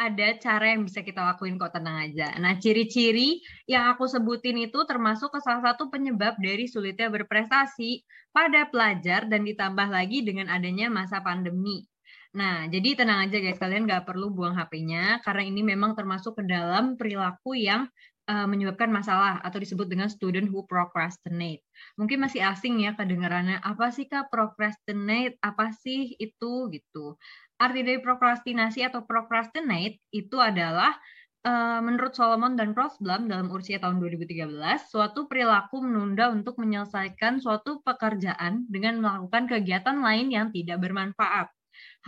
ada 0.00 0.32
cara 0.40 0.72
yang 0.72 0.88
bisa 0.88 1.04
kita 1.04 1.20
lakuin 1.20 1.60
kok 1.60 1.76
tenang 1.76 2.08
aja. 2.08 2.32
Nah, 2.40 2.56
ciri-ciri 2.56 3.44
yang 3.68 3.92
aku 3.92 4.08
sebutin 4.08 4.56
itu 4.56 4.80
termasuk 4.88 5.28
ke 5.28 5.44
salah 5.44 5.60
satu 5.60 5.92
penyebab 5.92 6.40
dari 6.40 6.64
sulitnya 6.64 7.12
berprestasi 7.12 8.00
pada 8.32 8.64
pelajar 8.72 9.28
dan 9.28 9.44
ditambah 9.44 9.92
lagi 9.92 10.24
dengan 10.24 10.48
adanya 10.48 10.88
masa 10.88 11.20
pandemi. 11.20 11.84
Nah, 12.32 12.64
jadi 12.72 12.96
tenang 12.96 13.28
aja 13.28 13.42
guys, 13.42 13.60
kalian 13.60 13.84
nggak 13.84 14.08
perlu 14.08 14.32
buang 14.32 14.56
HP-nya 14.56 15.20
karena 15.20 15.42
ini 15.44 15.60
memang 15.66 15.92
termasuk 15.92 16.38
ke 16.38 16.48
dalam 16.48 16.94
perilaku 16.94 17.58
yang 17.58 17.90
uh, 18.30 18.46
menyebabkan 18.46 18.88
masalah 18.88 19.42
atau 19.42 19.58
disebut 19.58 19.90
dengan 19.90 20.06
student 20.06 20.46
who 20.48 20.62
procrastinate. 20.64 21.60
Mungkin 21.98 22.22
masih 22.22 22.40
asing 22.46 22.86
ya 22.86 22.94
kedengarannya, 22.94 23.58
apa 23.60 23.90
sih 23.90 24.06
Kak 24.06 24.30
procrastinate? 24.30 25.36
Apa 25.42 25.74
sih 25.74 26.14
itu 26.16 26.70
gitu 26.70 27.18
arti 27.60 27.84
dari 27.84 28.00
prokrastinasi 28.00 28.88
atau 28.88 29.04
procrastinate 29.04 30.00
itu 30.16 30.40
adalah 30.40 30.96
uh, 31.44 31.80
menurut 31.84 32.16
Solomon 32.16 32.56
dan 32.56 32.72
Rosblum 32.72 33.28
dalam 33.28 33.52
Ursia 33.52 33.76
tahun 33.76 34.00
2013, 34.00 34.56
suatu 34.88 35.28
perilaku 35.28 35.84
menunda 35.84 36.32
untuk 36.32 36.56
menyelesaikan 36.56 37.40
suatu 37.44 37.84
pekerjaan 37.84 38.64
dengan 38.72 39.04
melakukan 39.04 39.44
kegiatan 39.44 40.00
lain 40.00 40.32
yang 40.32 40.48
tidak 40.48 40.80
bermanfaat. 40.80 41.52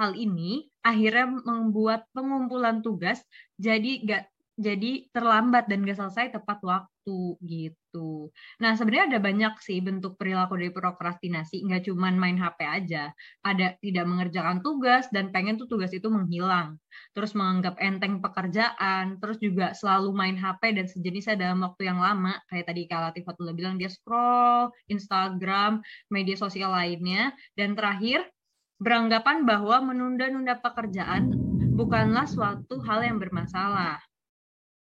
Hal 0.01 0.17
ini 0.17 0.73
akhirnya 0.81 1.29
membuat 1.45 2.09
pengumpulan 2.17 2.81
tugas 2.81 3.21
jadi 3.61 4.01
gak 4.09 4.32
jadi 4.63 5.11
terlambat 5.11 5.67
dan 5.67 5.83
gak 5.83 5.99
selesai 5.99 6.39
tepat 6.39 6.63
waktu 6.63 7.35
gitu. 7.43 8.31
Nah 8.63 8.79
sebenarnya 8.79 9.17
ada 9.17 9.21
banyak 9.21 9.55
sih 9.59 9.83
bentuk 9.83 10.15
perilaku 10.15 10.55
dari 10.55 10.71
prokrastinasi, 10.71 11.67
nggak 11.67 11.91
cuma 11.91 12.15
main 12.15 12.39
HP 12.39 12.63
aja. 12.63 13.11
Ada 13.43 13.75
tidak 13.83 14.07
mengerjakan 14.07 14.63
tugas 14.63 15.11
dan 15.11 15.35
pengen 15.35 15.59
tuh 15.59 15.67
tugas 15.67 15.91
itu 15.91 16.07
menghilang. 16.07 16.79
Terus 17.11 17.35
menganggap 17.35 17.75
enteng 17.83 18.23
pekerjaan, 18.23 19.19
terus 19.19 19.43
juga 19.43 19.75
selalu 19.75 20.15
main 20.15 20.37
HP 20.39 20.79
dan 20.79 20.87
sejenisnya 20.87 21.35
dalam 21.35 21.67
waktu 21.67 21.91
yang 21.91 21.99
lama. 21.99 22.39
Kayak 22.47 22.71
tadi 22.71 22.83
Kak 22.87 23.01
Latifatullah 23.11 23.55
bilang 23.59 23.75
dia 23.83 23.91
scroll 23.91 24.71
Instagram, 24.87 25.83
media 26.15 26.39
sosial 26.39 26.71
lainnya. 26.71 27.35
Dan 27.59 27.75
terakhir, 27.75 28.31
beranggapan 28.79 29.43
bahwa 29.43 29.91
menunda-nunda 29.91 30.59
pekerjaan 30.63 31.35
bukanlah 31.75 32.27
suatu 32.31 32.79
hal 32.83 33.03
yang 33.03 33.19
bermasalah 33.19 33.99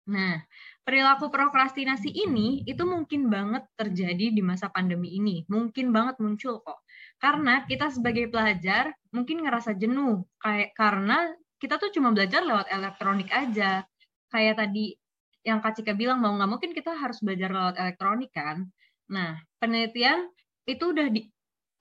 Nah, 0.10 0.42
perilaku 0.82 1.30
prokrastinasi 1.30 2.10
ini 2.10 2.66
itu 2.66 2.82
mungkin 2.90 3.30
banget 3.30 3.70
terjadi 3.78 4.34
di 4.34 4.42
masa 4.42 4.74
pandemi 4.74 5.14
ini. 5.14 5.46
Mungkin 5.46 5.94
banget 5.94 6.18
muncul 6.18 6.58
kok. 6.66 6.82
Karena 7.22 7.62
kita 7.70 7.94
sebagai 7.94 8.26
pelajar 8.34 8.90
mungkin 9.14 9.46
ngerasa 9.46 9.78
jenuh 9.78 10.26
kayak 10.42 10.74
karena 10.74 11.30
kita 11.62 11.78
tuh 11.78 11.94
cuma 11.94 12.10
belajar 12.10 12.42
lewat 12.42 12.74
elektronik 12.74 13.30
aja. 13.30 13.86
Kayak 14.34 14.66
tadi 14.66 14.98
yang 15.46 15.62
Kak 15.62 15.78
Cika 15.78 15.94
bilang 15.94 16.22
mau 16.22 16.34
nggak 16.34 16.50
mungkin 16.50 16.72
kita 16.74 16.98
harus 16.98 17.22
belajar 17.22 17.50
lewat 17.54 17.76
elektronik 17.78 18.34
kan. 18.34 18.66
Nah, 19.14 19.38
penelitian 19.62 20.30
itu 20.66 20.94
udah 20.94 21.08
di, 21.14 21.30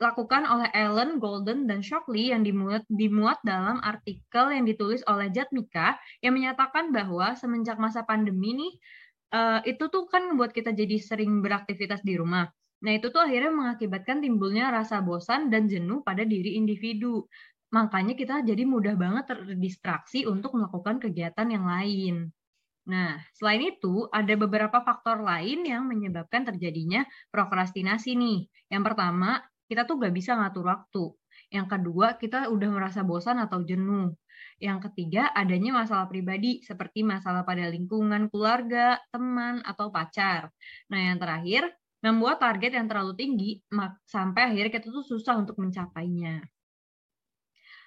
dilakukan 0.01 0.49
oleh 0.49 0.73
Ellen, 0.73 1.21
Golden, 1.21 1.69
dan 1.69 1.85
Shockley 1.85 2.33
yang 2.33 2.41
dimuat, 2.41 2.89
dimuat 2.89 3.37
dalam 3.45 3.85
artikel 3.85 4.49
yang 4.49 4.65
ditulis 4.65 5.05
oleh 5.05 5.29
Jatmika 5.29 6.01
yang 6.25 6.33
menyatakan 6.33 6.89
bahwa 6.89 7.37
semenjak 7.37 7.77
masa 7.77 8.01
pandemi 8.09 8.57
nih, 8.57 8.73
uh, 9.37 9.61
itu 9.69 9.93
tuh 9.93 10.09
kan 10.09 10.25
membuat 10.25 10.57
kita 10.57 10.73
jadi 10.73 10.97
sering 10.97 11.45
beraktivitas 11.45 12.01
di 12.01 12.17
rumah. 12.17 12.49
Nah, 12.81 12.97
itu 12.97 13.13
tuh 13.13 13.21
akhirnya 13.21 13.53
mengakibatkan 13.53 14.25
timbulnya 14.25 14.73
rasa 14.73 15.05
bosan 15.05 15.53
dan 15.53 15.69
jenuh 15.69 16.01
pada 16.01 16.25
diri 16.25 16.57
individu. 16.57 17.29
Makanya 17.77 18.17
kita 18.17 18.41
jadi 18.41 18.65
mudah 18.65 18.97
banget 18.97 19.29
terdistraksi 19.29 20.25
untuk 20.25 20.57
melakukan 20.57 20.97
kegiatan 20.97 21.45
yang 21.45 21.69
lain. 21.69 22.33
Nah, 22.89 23.21
selain 23.37 23.77
itu, 23.77 24.09
ada 24.09 24.33
beberapa 24.33 24.81
faktor 24.81 25.21
lain 25.21 25.69
yang 25.69 25.85
menyebabkan 25.85 26.49
terjadinya 26.49 27.05
prokrastinasi 27.29 28.17
nih. 28.17 28.49
Yang 28.73 28.83
pertama, 28.89 29.45
kita 29.71 29.87
tuh 29.87 30.03
gak 30.03 30.11
bisa 30.11 30.35
ngatur 30.35 30.67
waktu. 30.67 31.05
Yang 31.55 31.67
kedua, 31.79 32.19
kita 32.19 32.51
udah 32.51 32.69
merasa 32.75 33.07
bosan 33.07 33.39
atau 33.39 33.63
jenuh. 33.63 34.11
Yang 34.59 34.91
ketiga, 34.91 35.31
adanya 35.31 35.87
masalah 35.87 36.11
pribadi 36.11 36.61
seperti 36.67 37.07
masalah 37.07 37.47
pada 37.47 37.71
lingkungan, 37.71 38.27
keluarga, 38.29 38.99
teman, 39.15 39.63
atau 39.63 39.95
pacar. 39.95 40.51
Nah, 40.91 40.99
yang 40.99 41.19
terakhir, 41.23 41.71
membuat 42.01 42.41
target 42.41 42.77
yang 42.77 42.89
terlalu 42.89 43.13
tinggi 43.15 43.51
sampai 44.09 44.53
akhirnya 44.53 44.73
kita 44.73 44.89
tuh 44.89 45.05
susah 45.05 45.37
untuk 45.39 45.61
mencapainya. 45.61 46.41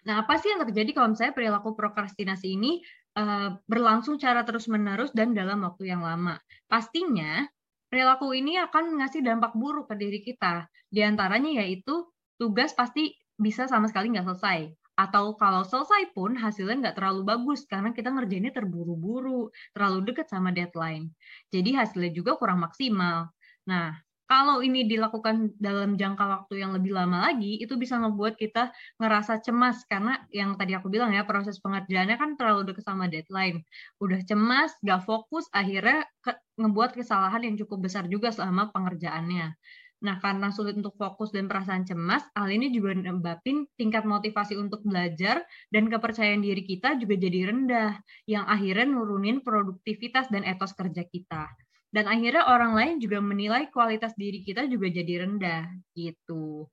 Nah, 0.03 0.15
apa 0.21 0.35
sih 0.37 0.51
yang 0.51 0.61
terjadi 0.67 0.91
kalau 0.93 1.15
misalnya 1.15 1.33
perilaku 1.33 1.73
prokrastinasi 1.73 2.47
ini 2.59 2.83
uh, 3.15 3.55
berlangsung 3.65 4.19
secara 4.19 4.43
terus-menerus 4.43 5.15
dan 5.15 5.31
dalam 5.31 5.63
waktu 5.63 5.89
yang 5.89 6.03
lama? 6.03 6.37
Pastinya 6.67 7.47
perilaku 7.93 8.33
ini 8.33 8.57
akan 8.57 8.97
ngasih 8.97 9.21
dampak 9.21 9.53
buruk 9.53 9.85
ke 9.85 9.93
diri 9.93 10.25
kita. 10.25 10.65
Di 10.89 11.05
antaranya 11.05 11.61
yaitu 11.61 12.09
tugas 12.41 12.73
pasti 12.73 13.13
bisa 13.37 13.69
sama 13.69 13.85
sekali 13.85 14.09
nggak 14.09 14.33
selesai. 14.33 14.73
Atau 14.97 15.37
kalau 15.37 15.61
selesai 15.61 16.09
pun 16.17 16.33
hasilnya 16.33 16.89
nggak 16.89 16.97
terlalu 16.97 17.21
bagus 17.21 17.69
karena 17.69 17.93
kita 17.93 18.09
ngerjainnya 18.09 18.49
terburu-buru, 18.49 19.53
terlalu 19.77 20.09
dekat 20.09 20.25
sama 20.25 20.49
deadline. 20.49 21.13
Jadi 21.53 21.77
hasilnya 21.77 22.09
juga 22.17 22.33
kurang 22.33 22.65
maksimal. 22.65 23.29
Nah, 23.69 23.93
kalau 24.33 24.65
ini 24.65 24.89
dilakukan 24.89 25.53
dalam 25.61 25.93
jangka 25.93 26.25
waktu 26.25 26.65
yang 26.65 26.73
lebih 26.73 26.97
lama 26.97 27.29
lagi, 27.29 27.61
itu 27.61 27.77
bisa 27.77 28.01
ngebuat 28.01 28.33
kita 28.33 28.73
ngerasa 28.97 29.45
cemas 29.45 29.85
karena 29.85 30.25
yang 30.33 30.57
tadi 30.57 30.73
aku 30.73 30.89
bilang 30.89 31.13
ya 31.13 31.21
proses 31.21 31.61
pengerjaannya 31.61 32.17
kan 32.17 32.33
terlalu 32.33 32.73
dekat 32.73 32.81
sama 32.81 33.05
deadline. 33.05 33.61
Udah 34.01 34.25
cemas, 34.25 34.73
gak 34.81 35.05
fokus, 35.05 35.45
akhirnya 35.53 36.09
ke, 36.25 36.33
ngebuat 36.57 36.97
kesalahan 36.97 37.45
yang 37.45 37.55
cukup 37.61 37.85
besar 37.85 38.09
juga 38.09 38.33
selama 38.33 38.73
pengerjaannya. 38.73 39.53
Nah, 40.01 40.15
karena 40.17 40.49
sulit 40.49 40.81
untuk 40.81 40.97
fokus 40.97 41.29
dan 41.29 41.45
perasaan 41.45 41.85
cemas, 41.85 42.25
hal 42.33 42.49
ini 42.49 42.73
juga 42.73 42.97
menyebabkan 42.97 43.69
tingkat 43.77 44.01
motivasi 44.01 44.57
untuk 44.57 44.81
belajar 44.81 45.45
dan 45.69 45.85
kepercayaan 45.93 46.41
diri 46.41 46.65
kita 46.65 46.97
juga 46.97 47.21
jadi 47.21 47.53
rendah, 47.53 48.01
yang 48.25 48.49
akhirnya 48.49 48.97
nurunin 48.97 49.45
produktivitas 49.45 50.33
dan 50.33 50.41
etos 50.41 50.73
kerja 50.73 51.05
kita 51.05 51.53
dan 51.93 52.09
akhirnya 52.09 52.49
orang 52.49 52.73
lain 52.73 52.95
juga 52.97 53.21
menilai 53.21 53.69
kualitas 53.69 54.17
diri 54.17 54.41
kita 54.41 54.65
juga 54.65 54.89
jadi 54.89 55.29
rendah 55.29 55.69
gitu. 55.93 56.65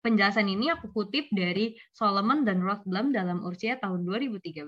Penjelasan 0.00 0.48
ini 0.48 0.72
aku 0.72 0.88
kutip 0.90 1.28
dari 1.28 1.76
Solomon 1.92 2.42
dan 2.42 2.64
Rothblum 2.64 3.12
dalam 3.12 3.44
Ursia 3.44 3.76
tahun 3.76 4.02
2013. 4.08 4.64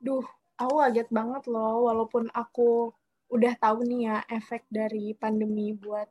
Duh, 0.00 0.24
aku 0.54 0.74
kaget 0.78 1.08
banget 1.10 1.42
loh, 1.50 1.90
walaupun 1.90 2.30
aku 2.30 2.94
udah 3.34 3.58
tahu 3.58 3.82
nih 3.82 4.00
ya 4.06 4.16
efek 4.30 4.62
dari 4.70 5.18
pandemi 5.18 5.74
buat 5.74 6.06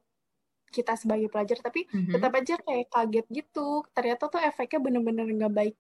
kita 0.74 1.00
sebagai 1.00 1.32
pelajar, 1.32 1.64
tapi 1.64 1.88
mm 1.88 1.96
-hmm. 1.96 2.14
tetap 2.18 2.32
aja 2.36 2.56
kayak 2.60 2.88
kaget 2.92 3.28
gitu. 3.32 3.88
Ternyata 3.96 4.28
tuh 4.28 4.42
efeknya 4.44 4.80
bener-bener 4.84 5.26
nggak 5.32 5.54
baik 5.54 5.76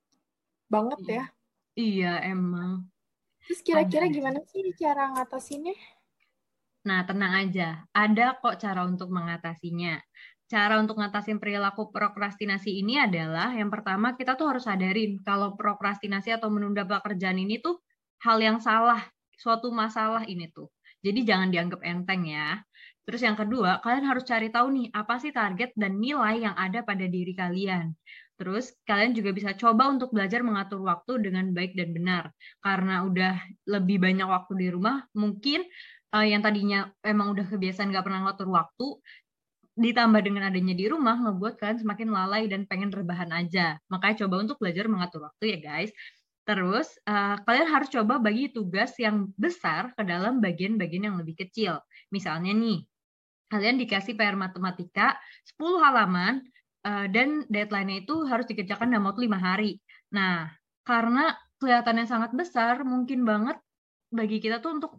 banget 0.72 1.02
yeah. 1.06 1.28
ya. 1.28 1.43
Iya, 1.74 2.22
emang. 2.22 2.86
Terus 3.50 3.62
kira-kira 3.66 4.06
gimana 4.08 4.40
sih 4.46 4.62
cara 4.78 5.10
ngatasinnya? 5.14 5.74
Nah, 6.86 7.02
tenang 7.08 7.34
aja. 7.34 7.82
Ada 7.96 8.38
kok 8.38 8.62
cara 8.62 8.86
untuk 8.86 9.10
mengatasinya. 9.10 9.98
Cara 10.46 10.78
untuk 10.78 11.02
ngatasin 11.02 11.42
perilaku 11.42 11.90
prokrastinasi 11.90 12.78
ini 12.78 13.02
adalah 13.02 13.50
yang 13.58 13.74
pertama 13.74 14.14
kita 14.14 14.38
tuh 14.38 14.54
harus 14.54 14.70
sadarin 14.70 15.18
kalau 15.26 15.58
prokrastinasi 15.58 16.30
atau 16.38 16.54
menunda 16.54 16.86
pekerjaan 16.86 17.42
ini 17.42 17.58
tuh 17.58 17.82
hal 18.22 18.38
yang 18.38 18.62
salah, 18.62 19.02
suatu 19.34 19.74
masalah 19.74 20.30
ini 20.30 20.52
tuh. 20.54 20.70
Jadi 21.02 21.26
jangan 21.26 21.50
dianggap 21.50 21.82
enteng 21.82 22.30
ya. 22.30 22.62
Terus 23.04 23.26
yang 23.26 23.36
kedua, 23.36 23.84
kalian 23.84 24.06
harus 24.08 24.24
cari 24.24 24.48
tahu 24.54 24.68
nih 24.72 24.88
apa 24.96 25.20
sih 25.20 25.36
target 25.36 25.76
dan 25.76 26.00
nilai 26.00 26.40
yang 26.48 26.56
ada 26.56 26.86
pada 26.86 27.04
diri 27.04 27.34
kalian. 27.36 27.92
Terus 28.34 28.74
kalian 28.90 29.14
juga 29.14 29.30
bisa 29.32 29.54
coba 29.54 29.94
untuk 29.94 30.10
belajar 30.10 30.42
mengatur 30.42 30.82
waktu 30.82 31.22
dengan 31.22 31.54
baik 31.54 31.78
dan 31.78 31.94
benar. 31.94 32.24
Karena 32.60 33.06
udah 33.06 33.38
lebih 33.70 34.02
banyak 34.02 34.26
waktu 34.26 34.54
di 34.58 34.68
rumah, 34.74 35.06
mungkin 35.14 35.62
uh, 36.14 36.26
yang 36.26 36.42
tadinya 36.42 36.90
emang 37.06 37.34
udah 37.38 37.46
kebiasaan 37.50 37.94
nggak 37.94 38.06
pernah 38.06 38.22
ngatur 38.30 38.50
waktu, 38.50 38.88
ditambah 39.74 40.22
dengan 40.22 40.54
adanya 40.54 40.78
di 40.78 40.86
rumah, 40.86 41.18
ngebuat 41.18 41.58
kalian 41.58 41.80
semakin 41.82 42.10
lalai 42.14 42.46
dan 42.46 42.70
pengen 42.70 42.94
rebahan 42.94 43.34
aja. 43.34 43.78
Makanya 43.90 44.26
coba 44.26 44.36
untuk 44.46 44.58
belajar 44.62 44.86
mengatur 44.86 45.26
waktu 45.26 45.58
ya 45.58 45.60
guys. 45.62 45.92
Terus, 46.44 46.92
uh, 47.08 47.40
kalian 47.48 47.68
harus 47.72 47.90
coba 47.90 48.20
bagi 48.20 48.52
tugas 48.52 48.92
yang 49.00 49.32
besar 49.40 49.96
ke 49.96 50.04
dalam 50.04 50.44
bagian-bagian 50.44 51.10
yang 51.10 51.16
lebih 51.16 51.40
kecil. 51.40 51.80
Misalnya 52.12 52.52
nih, 52.52 52.84
kalian 53.48 53.80
dikasih 53.80 54.20
PR 54.20 54.36
matematika 54.36 55.16
10 55.56 55.80
halaman, 55.80 56.44
uh, 56.84 57.08
dan 57.10 57.48
deadline-nya 57.48 58.04
itu 58.06 58.28
harus 58.28 58.46
dikerjakan 58.48 58.92
dalam 58.92 59.08
waktu 59.08 59.28
lima 59.28 59.40
hari. 59.40 59.80
Nah, 60.14 60.52
karena 60.84 61.34
kelihatannya 61.58 62.06
sangat 62.06 62.32
besar, 62.36 62.84
mungkin 62.84 63.24
banget 63.24 63.58
bagi 64.14 64.38
kita 64.44 64.62
tuh 64.62 64.78
untuk 64.78 64.92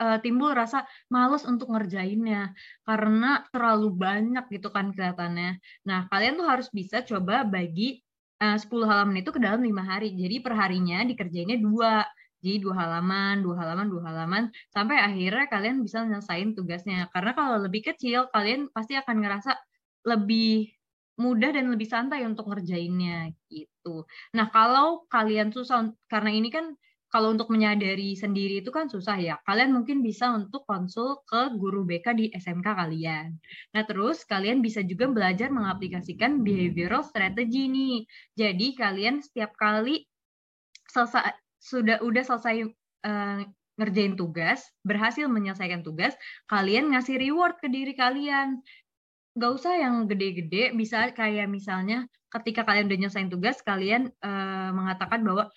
uh, 0.00 0.18
timbul 0.22 0.50
rasa 0.54 0.86
males 1.12 1.44
untuk 1.44 1.68
ngerjainnya 1.70 2.54
karena 2.86 3.44
terlalu 3.50 3.92
banyak 3.92 4.44
gitu 4.50 4.70
kan 4.70 4.94
kelihatannya. 4.94 5.60
Nah, 5.86 6.06
kalian 6.08 6.38
tuh 6.40 6.46
harus 6.48 6.68
bisa 6.72 7.02
coba 7.04 7.44
bagi 7.44 8.00
uh, 8.40 8.56
10 8.58 8.70
halaman 8.88 9.20
itu 9.20 9.30
ke 9.34 9.40
dalam 9.42 9.60
lima 9.62 9.84
hari. 9.84 10.14
Jadi 10.14 10.40
perharinya 10.42 11.02
dikerjainnya 11.06 11.58
dua. 11.60 12.06
Jadi 12.44 12.60
dua 12.60 12.76
halaman, 12.76 13.40
dua 13.40 13.56
halaman, 13.56 13.88
dua 13.88 14.02
halaman, 14.04 14.42
sampai 14.68 15.00
akhirnya 15.00 15.48
kalian 15.48 15.80
bisa 15.80 16.04
nyelesain 16.04 16.52
tugasnya. 16.52 17.08
Karena 17.08 17.32
kalau 17.32 17.56
lebih 17.56 17.88
kecil, 17.88 18.28
kalian 18.36 18.68
pasti 18.68 19.00
akan 19.00 19.16
ngerasa 19.24 19.56
lebih 20.04 20.68
mudah 21.14 21.54
dan 21.54 21.70
lebih 21.70 21.86
santai 21.86 22.26
untuk 22.26 22.50
ngerjainnya 22.50 23.30
gitu. 23.46 24.06
Nah, 24.34 24.50
kalau 24.50 25.06
kalian 25.06 25.54
susah 25.54 25.94
karena 26.10 26.30
ini 26.34 26.50
kan 26.50 26.74
kalau 27.14 27.30
untuk 27.30 27.46
menyadari 27.46 28.18
sendiri 28.18 28.58
itu 28.58 28.74
kan 28.74 28.90
susah 28.90 29.14
ya. 29.22 29.38
Kalian 29.46 29.70
mungkin 29.70 30.02
bisa 30.02 30.34
untuk 30.34 30.66
konsul 30.66 31.22
ke 31.22 31.54
guru 31.54 31.86
BK 31.86 32.06
di 32.18 32.26
SMK 32.34 32.66
kalian. 32.74 33.38
Nah, 33.70 33.86
terus 33.86 34.26
kalian 34.26 34.58
bisa 34.58 34.82
juga 34.82 35.06
belajar 35.06 35.46
mengaplikasikan 35.54 36.42
behavioral 36.42 37.06
strategy 37.06 37.70
nih. 37.70 38.02
Jadi 38.34 38.74
kalian 38.74 39.22
setiap 39.22 39.54
kali 39.54 40.02
selesai 40.90 41.38
sudah 41.62 42.02
udah 42.02 42.22
selesai 42.26 42.66
uh, 43.06 43.46
ngerjain 43.78 44.14
tugas, 44.14 44.66
berhasil 44.86 45.26
menyelesaikan 45.26 45.82
tugas, 45.86 46.14
kalian 46.46 46.94
ngasih 46.94 47.18
reward 47.18 47.58
ke 47.62 47.70
diri 47.70 47.94
kalian. 47.94 48.62
Gak 49.34 49.50
usah 49.50 49.74
yang 49.74 50.06
gede-gede, 50.06 50.70
bisa 50.78 51.10
kayak 51.10 51.50
misalnya 51.50 52.06
ketika 52.30 52.62
kalian 52.62 52.86
udah 52.86 52.98
nyelesain 53.02 53.30
tugas, 53.30 53.58
kalian 53.66 54.10
uh, 54.22 54.70
mengatakan 54.70 55.26
bahwa 55.26 55.50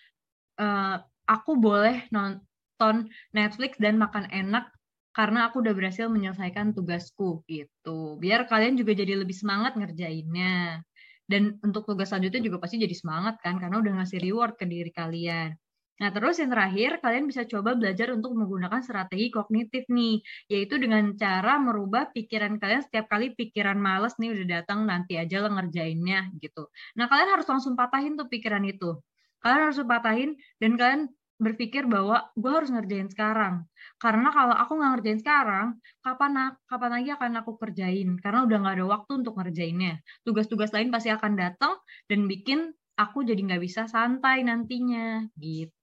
uh, 0.58 0.98
aku 1.30 1.58
boleh 1.62 2.10
nonton 2.10 3.10
Netflix 3.34 3.78
dan 3.78 4.02
makan 4.02 4.26
enak 4.34 4.74
karena 5.14 5.50
aku 5.50 5.66
udah 5.66 5.74
berhasil 5.74 6.10
menyelesaikan 6.10 6.78
tugasku 6.78 7.42
gitu. 7.50 8.22
Biar 8.22 8.46
kalian 8.46 8.78
juga 8.78 8.94
jadi 8.94 9.18
lebih 9.18 9.34
semangat 9.34 9.74
ngerjainnya. 9.74 10.86
Dan 11.28 11.60
untuk 11.60 11.84
tugas 11.84 12.14
selanjutnya 12.14 12.40
juga 12.40 12.62
pasti 12.64 12.80
jadi 12.80 12.96
semangat 12.96 13.42
kan 13.44 13.60
karena 13.60 13.84
udah 13.84 13.94
ngasih 14.00 14.24
reward 14.24 14.56
ke 14.56 14.64
diri 14.70 14.94
kalian. 14.94 15.58
Nah, 15.98 16.10
terus 16.14 16.38
yang 16.38 16.54
terakhir, 16.54 17.02
kalian 17.02 17.26
bisa 17.26 17.42
coba 17.50 17.74
belajar 17.74 18.14
untuk 18.14 18.38
menggunakan 18.38 18.82
strategi 18.86 19.34
kognitif 19.34 19.90
nih, 19.90 20.22
yaitu 20.46 20.78
dengan 20.78 21.18
cara 21.18 21.58
merubah 21.58 22.14
pikiran 22.14 22.62
kalian 22.62 22.86
setiap 22.86 23.10
kali 23.10 23.34
pikiran 23.34 23.82
males 23.82 24.14
nih 24.22 24.30
udah 24.34 24.48
datang 24.62 24.86
nanti 24.86 25.18
aja 25.18 25.42
lah 25.42 25.52
ngerjainnya 25.58 26.30
gitu. 26.38 26.70
Nah, 27.02 27.10
kalian 27.10 27.30
harus 27.34 27.48
langsung 27.50 27.74
patahin 27.74 28.14
tuh 28.14 28.30
pikiran 28.30 28.62
itu. 28.70 29.02
Kalian 29.42 29.62
harus 29.70 29.78
patahin 29.82 30.32
dan 30.62 30.72
kalian 30.78 31.02
berpikir 31.38 31.86
bahwa 31.86 32.30
gue 32.34 32.50
harus 32.54 32.70
ngerjain 32.74 33.10
sekarang. 33.14 33.66
Karena 34.02 34.30
kalau 34.34 34.54
aku 34.58 34.72
nggak 34.78 34.92
ngerjain 34.98 35.20
sekarang, 35.22 35.68
kapan 36.06 36.58
kapan 36.70 36.92
lagi 36.98 37.10
akan 37.14 37.32
aku 37.42 37.52
kerjain? 37.62 38.10
Karena 38.22 38.46
udah 38.46 38.58
nggak 38.62 38.76
ada 38.82 38.86
waktu 38.90 39.12
untuk 39.26 39.34
ngerjainnya. 39.38 40.02
Tugas-tugas 40.26 40.74
lain 40.74 40.90
pasti 40.94 41.10
akan 41.14 41.34
datang 41.38 41.78
dan 42.10 42.26
bikin 42.26 42.74
aku 42.98 43.22
jadi 43.26 43.38
nggak 43.38 43.62
bisa 43.66 43.86
santai 43.86 44.42
nantinya 44.46 45.30
gitu. 45.38 45.77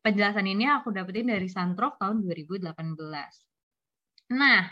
Penjelasan 0.00 0.48
ini 0.48 0.64
aku 0.64 0.96
dapetin 0.96 1.28
dari 1.28 1.44
Santrok 1.44 2.00
tahun 2.00 2.24
2018. 2.24 2.72
Nah, 4.32 4.64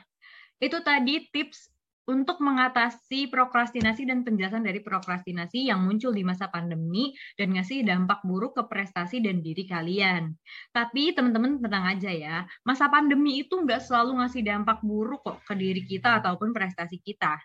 itu 0.56 0.78
tadi 0.80 1.28
tips 1.28 1.68
untuk 2.08 2.40
mengatasi 2.40 3.28
prokrastinasi 3.28 4.08
dan 4.08 4.24
penjelasan 4.24 4.64
dari 4.64 4.80
prokrastinasi 4.80 5.68
yang 5.68 5.84
muncul 5.84 6.08
di 6.08 6.24
masa 6.24 6.48
pandemi 6.48 7.12
dan 7.36 7.52
ngasih 7.52 7.84
dampak 7.84 8.24
buruk 8.24 8.56
ke 8.56 8.64
prestasi 8.64 9.20
dan 9.20 9.44
diri 9.44 9.68
kalian. 9.68 10.32
Tapi 10.72 11.12
teman-teman 11.12 11.60
tenang 11.60 11.84
aja 11.84 12.08
ya, 12.08 12.36
masa 12.64 12.88
pandemi 12.88 13.44
itu 13.44 13.60
nggak 13.60 13.84
selalu 13.84 14.24
ngasih 14.24 14.40
dampak 14.40 14.80
buruk 14.80 15.20
kok 15.20 15.44
ke 15.44 15.52
diri 15.52 15.84
kita 15.84 16.24
ataupun 16.24 16.56
prestasi 16.56 16.96
kita. 17.04 17.36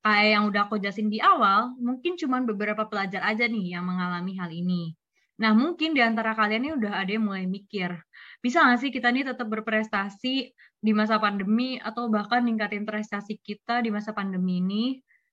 Kayak 0.00 0.28
yang 0.32 0.44
udah 0.48 0.62
aku 0.64 0.80
jelasin 0.80 1.12
di 1.12 1.20
awal, 1.20 1.76
mungkin 1.76 2.16
cuma 2.16 2.40
beberapa 2.40 2.88
pelajar 2.88 3.20
aja 3.28 3.44
nih 3.44 3.76
yang 3.76 3.84
mengalami 3.84 4.32
hal 4.40 4.48
ini. 4.48 4.96
Nah, 5.38 5.54
mungkin 5.54 5.94
di 5.94 6.02
antara 6.02 6.34
kalian 6.34 6.66
ini 6.66 6.70
udah 6.74 6.92
ada 6.98 7.10
yang 7.14 7.30
mulai 7.30 7.46
mikir, 7.46 7.94
bisa 8.42 8.58
nggak 8.66 8.78
sih 8.82 8.90
kita 8.90 9.14
nih 9.14 9.22
tetap 9.22 9.46
berprestasi 9.46 10.34
di 10.78 10.92
masa 10.94 11.22
pandemi 11.22 11.78
atau 11.78 12.10
bahkan 12.10 12.42
ningkatin 12.42 12.82
prestasi 12.82 13.38
kita 13.38 13.78
di 13.86 13.90
masa 13.94 14.10
pandemi 14.10 14.58
ini? 14.58 14.84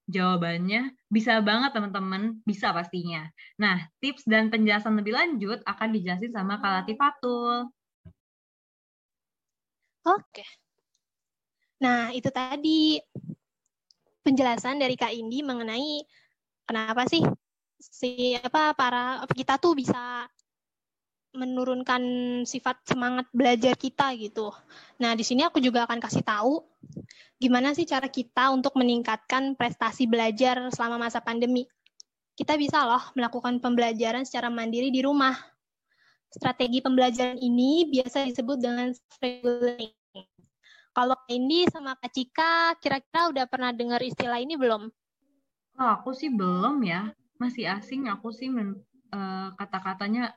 Jawabannya 0.05 0.93
bisa 1.09 1.41
banget 1.41 1.73
teman-teman, 1.73 2.37
bisa 2.45 2.69
pastinya. 2.69 3.25
Nah, 3.57 3.81
tips 3.97 4.29
dan 4.29 4.53
penjelasan 4.53 4.93
lebih 5.01 5.17
lanjut 5.17 5.65
akan 5.65 5.89
dijelasin 5.89 6.29
sama 6.29 6.61
Kalati 6.61 6.93
Fatul. 6.93 7.73
Oke. 10.05 10.45
Nah, 11.81 12.13
itu 12.13 12.29
tadi 12.29 13.01
penjelasan 14.21 14.77
dari 14.77 14.93
Kak 14.93 15.09
Indi 15.09 15.41
mengenai 15.41 16.05
kenapa 16.69 17.09
sih 17.09 17.25
si 17.79 18.35
apa 18.39 18.71
para 18.75 19.23
kita 19.35 19.59
tuh 19.59 19.75
bisa 19.75 20.27
menurunkan 21.35 22.01
sifat 22.47 22.79
semangat 22.87 23.27
belajar 23.35 23.75
kita 23.75 24.15
gitu. 24.15 24.55
Nah, 25.03 25.13
di 25.13 25.23
sini 25.27 25.43
aku 25.43 25.59
juga 25.59 25.83
akan 25.83 25.99
kasih 25.99 26.23
tahu 26.23 26.63
gimana 27.35 27.75
sih 27.75 27.83
cara 27.83 28.07
kita 28.07 28.55
untuk 28.55 28.79
meningkatkan 28.79 29.59
prestasi 29.59 30.07
belajar 30.07 30.63
selama 30.71 31.11
masa 31.11 31.19
pandemi. 31.19 31.67
Kita 32.35 32.55
bisa 32.55 32.83
loh 32.87 33.03
melakukan 33.15 33.59
pembelajaran 33.59 34.23
secara 34.23 34.47
mandiri 34.47 34.91
di 34.91 35.03
rumah. 35.03 35.35
Strategi 36.31 36.83
pembelajaran 36.83 37.39
ini 37.39 37.87
biasa 37.87 38.27
disebut 38.27 38.57
dengan 38.59 38.91
self-learning. 38.91 39.95
Kalau 40.95 41.15
ini 41.27 41.67
sama 41.67 41.95
Kak 41.99 42.11
Cika, 42.11 42.79
kira-kira 42.79 43.31
udah 43.31 43.45
pernah 43.47 43.71
dengar 43.75 43.99
istilah 43.99 44.39
ini 44.39 44.55
belum? 44.55 44.87
Oh, 45.75 45.89
aku 45.99 46.15
sih 46.15 46.31
belum 46.31 46.79
ya. 46.87 47.11
Masih 47.35 47.67
asing 47.67 48.07
aku 48.07 48.31
sih 48.31 48.47
uh, 48.51 49.49
kata-katanya 49.59 50.31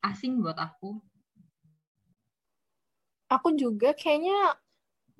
asing 0.00 0.40
buat 0.40 0.56
aku. 0.56 0.96
Aku 3.30 3.54
juga 3.54 3.94
kayaknya 3.94 4.58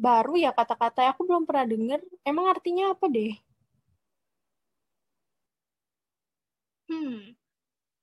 baru 0.01 0.35
ya 0.41 0.51
kata-kata 0.57 1.13
aku 1.13 1.29
belum 1.29 1.45
pernah 1.45 1.69
denger. 1.69 2.01
Emang 2.25 2.49
artinya 2.49 2.97
apa 2.97 3.07
deh? 3.07 3.37
Hmm, 6.91 7.39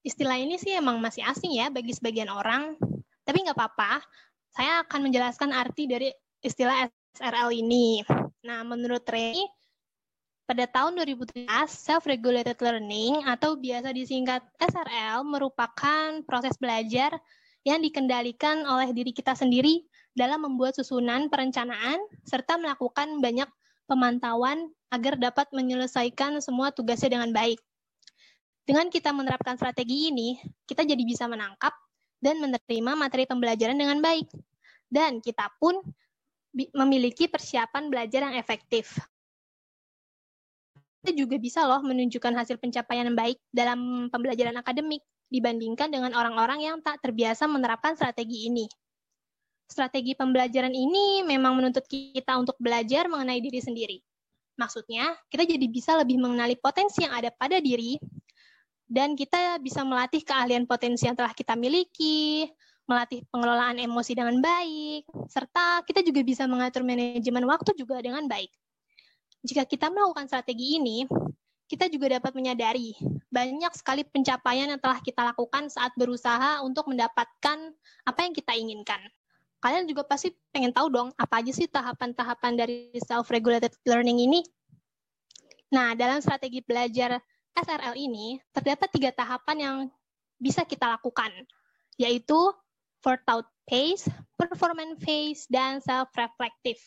istilah 0.06 0.39
ini 0.39 0.56
sih 0.56 0.71
emang 0.71 1.03
masih 1.03 1.25
asing 1.27 1.51
ya 1.58 1.67
bagi 1.67 1.91
sebagian 1.91 2.32
orang. 2.32 2.80
Tapi 3.27 3.43
nggak 3.43 3.58
apa-apa, 3.60 3.99
saya 4.47 4.88
akan 4.88 5.12
menjelaskan 5.12 5.51
arti 5.51 5.91
dari 5.91 6.08
istilah 6.39 6.88
SRL 7.19 7.51
ini. 7.51 7.99
Nah, 8.47 8.63
menurut 8.63 9.03
Ray, 9.10 9.36
pada 10.47 10.63
tahun 10.63 10.95
2013, 11.03 11.43
self-regulated 11.67 12.55
learning 12.63 13.19
atau 13.27 13.60
biasa 13.60 13.91
disingkat 13.91 14.39
SRL 14.63 15.27
merupakan 15.27 16.23
proses 16.23 16.55
belajar 16.55 17.19
yang 17.67 17.83
dikendalikan 17.83 18.63
oleh 18.63 18.95
diri 18.95 19.12
kita 19.12 19.36
sendiri 19.36 19.83
dalam 20.15 20.47
membuat 20.47 20.79
susunan 20.79 21.27
perencanaan 21.27 21.99
serta 22.23 22.55
melakukan 22.55 23.19
banyak 23.19 23.51
pemantauan 23.91 24.71
agar 24.88 25.19
dapat 25.19 25.51
menyelesaikan 25.51 26.39
semua 26.39 26.71
tugasnya 26.71 27.19
dengan 27.19 27.36
baik. 27.36 27.60
Dengan 28.63 28.88
kita 28.88 29.12
menerapkan 29.12 29.60
strategi 29.60 30.15
ini, 30.15 30.39
kita 30.63 30.88
jadi 30.88 31.03
bisa 31.03 31.27
menangkap 31.27 31.75
dan 32.23 32.39
menerima 32.39 32.95
materi 32.95 33.27
pembelajaran 33.27 33.75
dengan 33.75 33.99
baik. 33.99 34.31
Dan 34.88 35.19
kita 35.19 35.51
pun 35.60 35.75
memiliki 36.55 37.27
persiapan 37.27 37.91
belajar 37.91 38.31
yang 38.31 38.39
efektif 38.39 38.95
juga 41.13 41.35
bisa 41.39 41.63
loh 41.63 41.83
menunjukkan 41.83 42.33
hasil 42.33 42.57
pencapaian 42.59 43.07
yang 43.07 43.17
baik 43.17 43.39
dalam 43.51 44.09
pembelajaran 44.11 44.55
akademik 44.57 45.03
dibandingkan 45.27 45.91
dengan 45.91 46.15
orang-orang 46.15 46.63
yang 46.63 46.77
tak 46.79 47.03
terbiasa 47.03 47.45
menerapkan 47.45 47.95
strategi 47.95 48.47
ini. 48.47 48.65
Strategi 49.67 50.15
pembelajaran 50.15 50.71
ini 50.71 51.27
memang 51.27 51.59
menuntut 51.59 51.83
kita 51.91 52.39
untuk 52.39 52.55
belajar 52.57 53.11
mengenai 53.11 53.43
diri 53.43 53.59
sendiri. 53.59 53.97
Maksudnya, 54.55 55.13
kita 55.27 55.43
jadi 55.43 55.67
bisa 55.67 55.99
lebih 55.99 56.17
mengenali 56.17 56.55
potensi 56.57 57.03
yang 57.03 57.13
ada 57.13 57.29
pada 57.29 57.59
diri, 57.59 57.99
dan 58.87 59.19
kita 59.19 59.59
bisa 59.59 59.83
melatih 59.83 60.23
keahlian 60.23 60.63
potensi 60.63 61.05
yang 61.05 61.13
telah 61.19 61.35
kita 61.35 61.59
miliki, 61.59 62.47
melatih 62.87 63.27
pengelolaan 63.27 63.77
emosi 63.83 64.15
dengan 64.15 64.39
baik, 64.39 65.03
serta 65.27 65.83
kita 65.83 65.99
juga 66.07 66.23
bisa 66.23 66.47
mengatur 66.47 66.87
manajemen 66.87 67.43
waktu 67.43 67.75
juga 67.75 67.99
dengan 67.99 68.23
baik. 68.31 68.47
Jika 69.45 69.65
kita 69.67 69.93
melakukan 69.93 70.26
strategi 70.26 70.82
ini, 70.82 71.06
kita 71.67 71.91
juga 71.91 72.17
dapat 72.17 72.32
menyadari 72.32 72.95
banyak 73.28 73.76
sekali 73.76 74.08
pencapaian 74.08 74.71
yang 74.71 74.80
telah 74.80 75.04
kita 75.04 75.19
lakukan 75.19 75.67
saat 75.67 75.91
berusaha 76.00 76.63
untuk 76.63 76.88
mendapatkan 76.88 77.76
apa 78.08 78.19
yang 78.23 78.34
kita 78.34 78.56
inginkan. 78.56 79.00
Kalian 79.60 79.89
juga 79.89 80.08
pasti 80.08 80.32
pengen 80.54 80.71
tahu 80.71 80.88
dong, 80.88 81.10
apa 81.19 81.43
aja 81.43 81.52
sih 81.52 81.67
tahapan-tahapan 81.67 82.54
dari 82.56 82.93
self-regulated 83.04 83.73
learning 83.84 84.23
ini? 84.23 84.39
Nah, 85.73 85.91
dalam 85.97 86.23
strategi 86.23 86.63
belajar 86.63 87.19
SRL 87.58 87.97
ini, 88.00 88.39
terdapat 88.56 88.88
tiga 88.93 89.12
tahapan 89.12 89.58
yang 89.60 89.76
bisa 90.39 90.63
kita 90.63 90.88
lakukan, 90.95 91.34
yaitu 92.00 92.38
thought 93.02 93.50
phase, 93.67 94.08
performance 94.39 95.02
phase, 95.04 95.50
dan 95.50 95.84
self-reflective. 95.84 96.80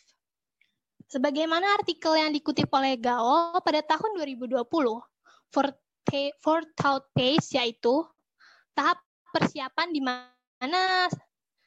Sebagaimana 1.10 1.74
artikel 1.74 2.14
yang 2.14 2.30
dikutip 2.30 2.70
oleh 2.70 2.94
Gao 2.94 3.58
pada 3.66 3.82
tahun 3.82 4.14
2020, 4.38 4.62
thought 6.78 7.06
phase 7.10 7.48
yaitu 7.58 8.06
tahap 8.78 9.02
persiapan 9.34 9.90
di 9.90 9.98
mana 9.98 11.10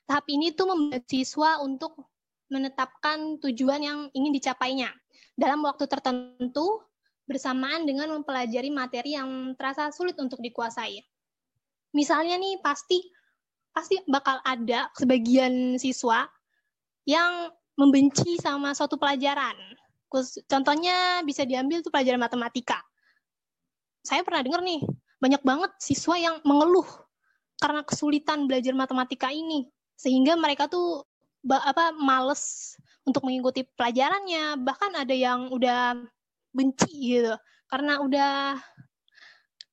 tahap 0.07 0.25
ini 0.31 0.55
tuh 0.55 0.71
membuat 0.71 1.03
siswa 1.11 1.59
untuk 1.59 2.07
menetapkan 2.47 3.35
tujuan 3.43 3.83
yang 3.83 3.99
ingin 4.15 4.31
dicapainya 4.31 4.91
dalam 5.35 5.59
waktu 5.67 5.91
tertentu 5.91 6.79
bersamaan 7.27 7.83
dengan 7.83 8.15
mempelajari 8.15 8.71
materi 8.71 9.15
yang 9.15 9.55
terasa 9.59 9.91
sulit 9.91 10.15
untuk 10.19 10.39
dikuasai. 10.39 11.03
Misalnya 11.91 12.39
nih 12.39 12.63
pasti 12.63 12.99
pasti 13.75 13.99
bakal 14.07 14.39
ada 14.45 14.87
sebagian 14.95 15.75
siswa 15.81 16.29
yang 17.03 17.51
membenci 17.79 18.37
sama 18.39 18.71
suatu 18.77 18.95
pelajaran. 18.99 19.55
Contohnya 20.45 21.25
bisa 21.25 21.41
diambil 21.41 21.81
tuh 21.81 21.89
pelajaran 21.89 22.21
matematika. 22.21 22.77
Saya 24.05 24.21
pernah 24.21 24.45
dengar 24.45 24.61
nih, 24.61 24.83
banyak 25.17 25.41
banget 25.41 25.71
siswa 25.81 26.13
yang 26.19 26.35
mengeluh 26.45 26.85
karena 27.57 27.81
kesulitan 27.81 28.45
belajar 28.45 28.77
matematika 28.77 29.33
ini. 29.33 29.65
Sehingga 29.97 30.37
mereka 30.37 30.69
tuh 30.69 31.01
apa 31.49 31.95
males 31.97 32.75
untuk 33.07 33.25
mengikuti 33.25 33.65
pelajarannya, 33.73 34.61
bahkan 34.61 34.93
ada 34.93 35.15
yang 35.15 35.49
udah 35.49 35.97
benci 36.53 37.17
gitu. 37.17 37.33
Karena 37.65 37.97
udah 38.05 38.61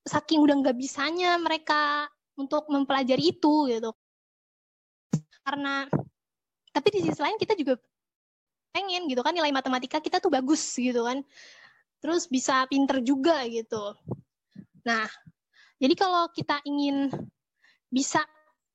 saking 0.08 0.40
udah 0.40 0.56
nggak 0.64 0.78
bisanya 0.80 1.36
mereka 1.36 2.08
untuk 2.40 2.64
mempelajari 2.72 3.36
itu 3.36 3.68
gitu 3.68 3.92
karena 5.44 5.88
tapi 6.70 6.88
di 6.94 7.00
sisi 7.04 7.20
lain 7.20 7.36
kita 7.36 7.58
juga 7.58 7.76
pengen 8.70 9.06
gitu 9.11 9.20
kan 9.20 9.35
nilai 9.35 9.50
matematika 9.50 9.98
kita 9.98 10.18
tuh 10.22 10.33
bagus 10.33 10.62
gitu 10.74 11.06
kan. 11.06 11.22
Terus 12.00 12.26
bisa 12.30 12.64
pinter 12.70 13.04
juga 13.04 13.44
gitu. 13.46 13.94
Nah 14.87 15.06
jadi 15.80 15.94
kalau 15.96 16.28
kita 16.33 16.61
ingin 16.64 17.09
bisa 17.90 18.22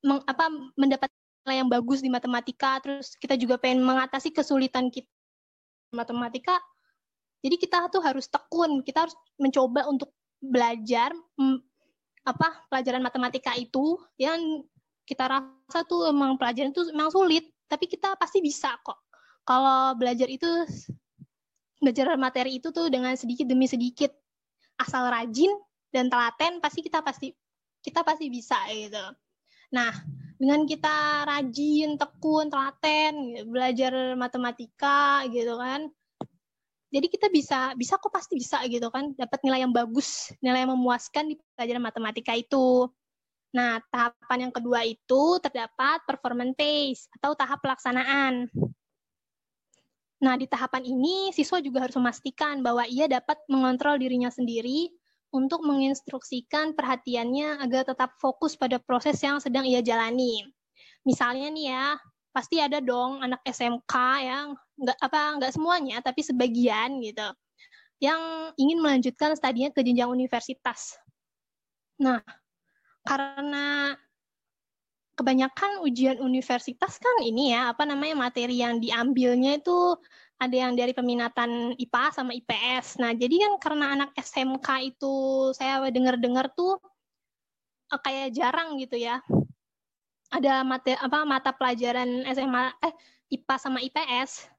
meng, 0.04 0.22
apa 0.28 0.52
mendapat 0.76 1.10
nilai 1.46 1.62
yang 1.62 1.70
bagus 1.70 2.02
di 2.02 2.10
matematika 2.10 2.82
terus 2.82 3.14
kita 3.16 3.38
juga 3.38 3.62
pengen 3.62 3.86
mengatasi 3.86 4.34
kesulitan 4.34 4.90
kita 4.90 5.08
matematika 5.94 6.58
jadi 7.46 7.62
kita 7.62 7.94
tuh 7.94 8.02
harus 8.02 8.26
tekun. 8.26 8.82
Kita 8.82 9.06
harus 9.06 9.14
mencoba 9.38 9.86
untuk 9.86 10.10
belajar 10.42 11.14
apa 12.26 12.48
pelajaran 12.74 13.06
matematika 13.06 13.54
itu. 13.54 14.02
Yang 14.18 14.66
kita 15.06 15.30
rasa 15.30 15.86
tuh 15.86 16.10
emang 16.10 16.42
pelajaran 16.42 16.74
itu 16.74 16.90
emang 16.90 17.14
sulit, 17.14 17.54
tapi 17.70 17.86
kita 17.86 18.18
pasti 18.18 18.42
bisa 18.42 18.74
kok. 18.82 18.98
Kalau 19.46 19.94
belajar 19.96 20.26
itu 20.26 20.50
belajar 21.80 22.18
materi 22.18 22.58
itu 22.58 22.74
tuh 22.74 22.90
dengan 22.90 23.14
sedikit 23.14 23.46
demi 23.46 23.70
sedikit. 23.70 24.10
Asal 24.76 25.08
rajin 25.08 25.54
dan 25.94 26.12
telaten 26.12 26.60
pasti 26.60 26.84
kita 26.84 27.00
pasti 27.00 27.32
kita 27.80 28.02
pasti 28.02 28.28
bisa 28.28 28.58
gitu. 28.74 29.06
Nah, 29.72 29.94
dengan 30.36 30.66
kita 30.68 31.24
rajin, 31.30 31.96
tekun, 31.96 32.52
telaten, 32.52 33.14
belajar 33.48 34.18
matematika 34.18 35.24
gitu 35.32 35.56
kan, 35.56 35.88
jadi 36.96 37.12
kita 37.12 37.28
bisa 37.28 37.76
bisa 37.76 38.00
kok 38.00 38.08
pasti 38.08 38.40
bisa 38.40 38.64
gitu 38.72 38.88
kan 38.88 39.12
dapat 39.20 39.44
nilai 39.44 39.68
yang 39.68 39.76
bagus 39.76 40.32
nilai 40.40 40.64
yang 40.64 40.72
memuaskan 40.80 41.28
di 41.28 41.36
pelajaran 41.58 41.84
matematika 41.84 42.32
itu. 42.32 42.88
Nah 43.52 43.84
tahapan 43.92 44.48
yang 44.48 44.54
kedua 44.56 44.88
itu 44.88 45.24
terdapat 45.44 46.08
performance 46.08 46.56
phase 46.56 47.12
atau 47.20 47.36
tahap 47.36 47.60
pelaksanaan 47.60 48.48
nah 50.26 50.34
di 50.34 50.50
tahapan 50.50 50.82
ini 50.82 51.30
siswa 51.30 51.62
juga 51.62 51.86
harus 51.86 51.94
memastikan 52.02 52.66
bahwa 52.66 52.90
ia 52.90 53.06
dapat 53.06 53.38
mengontrol 53.46 54.02
dirinya 54.02 54.34
sendiri 54.34 54.90
untuk 55.30 55.62
menginstruksikan 55.62 56.74
perhatiannya 56.74 57.62
agar 57.62 57.86
tetap 57.86 58.18
fokus 58.18 58.58
pada 58.58 58.82
proses 58.82 59.22
yang 59.22 59.38
sedang 59.38 59.70
ia 59.70 59.86
jalani. 59.86 60.42
Misalnya 61.06 61.54
nih 61.54 61.66
ya, 61.70 61.86
pasti 62.34 62.58
ada 62.58 62.82
dong 62.82 63.22
anak 63.22 63.46
SMK 63.46 63.94
yang 64.26 64.58
nggak 64.82 64.98
apa 65.00 65.22
nggak 65.40 65.52
semuanya 65.56 66.04
tapi 66.04 66.20
sebagian 66.20 67.00
gitu 67.00 67.24
yang 68.04 68.52
ingin 68.60 68.84
melanjutkan 68.84 69.40
studinya 69.40 69.72
ke 69.72 69.80
jenjang 69.80 70.12
universitas. 70.12 71.00
Nah, 71.96 72.20
karena 73.08 73.96
kebanyakan 75.16 75.80
ujian 75.82 76.20
universitas 76.20 77.00
kan 77.00 77.16
ini 77.24 77.56
ya 77.56 77.72
apa 77.72 77.88
namanya 77.88 78.28
materi 78.28 78.60
yang 78.60 78.84
diambilnya 78.84 79.60
itu 79.64 79.96
ada 80.36 80.52
yang 80.52 80.76
dari 80.76 80.92
peminatan 80.92 81.80
IPA 81.80 82.06
sama 82.12 82.36
IPS. 82.36 83.00
Nah, 83.00 83.16
jadi 83.16 83.48
kan 83.48 83.54
karena 83.64 83.86
anak 83.96 84.12
SMK 84.20 84.68
itu 84.92 85.16
saya 85.56 85.80
dengar-dengar 85.88 86.52
tuh 86.52 86.76
eh, 87.96 88.00
kayak 88.04 88.36
jarang 88.36 88.76
gitu 88.76 89.00
ya 89.00 89.24
ada 90.36 90.68
mata 90.68 91.00
apa 91.00 91.24
mata 91.24 91.52
pelajaran 91.56 92.28
SMA 92.36 92.64
eh 92.84 92.94
IPA 93.32 93.56
sama 93.56 93.80
IPS. 93.80 94.52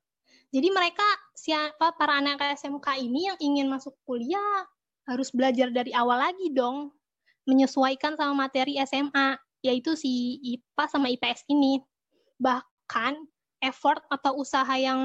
Jadi 0.54 0.68
mereka 0.72 1.04
siapa 1.36 1.92
para 2.00 2.16
anak 2.16 2.40
SMK 2.56 2.96
ini 3.02 3.28
yang 3.28 3.38
ingin 3.38 3.66
masuk 3.68 3.92
kuliah 4.08 4.64
harus 5.06 5.30
belajar 5.30 5.70
dari 5.70 5.92
awal 5.94 6.18
lagi 6.18 6.50
dong, 6.50 6.90
menyesuaikan 7.46 8.16
sama 8.18 8.48
materi 8.48 8.80
SMA 8.82 9.38
yaitu 9.66 9.98
si 9.98 10.38
IPA 10.42 10.84
sama 10.86 11.10
IPS 11.10 11.46
ini. 11.50 11.82
Bahkan 12.38 13.18
effort 13.64 14.04
atau 14.12 14.38
usaha 14.38 14.70
yang 14.78 14.98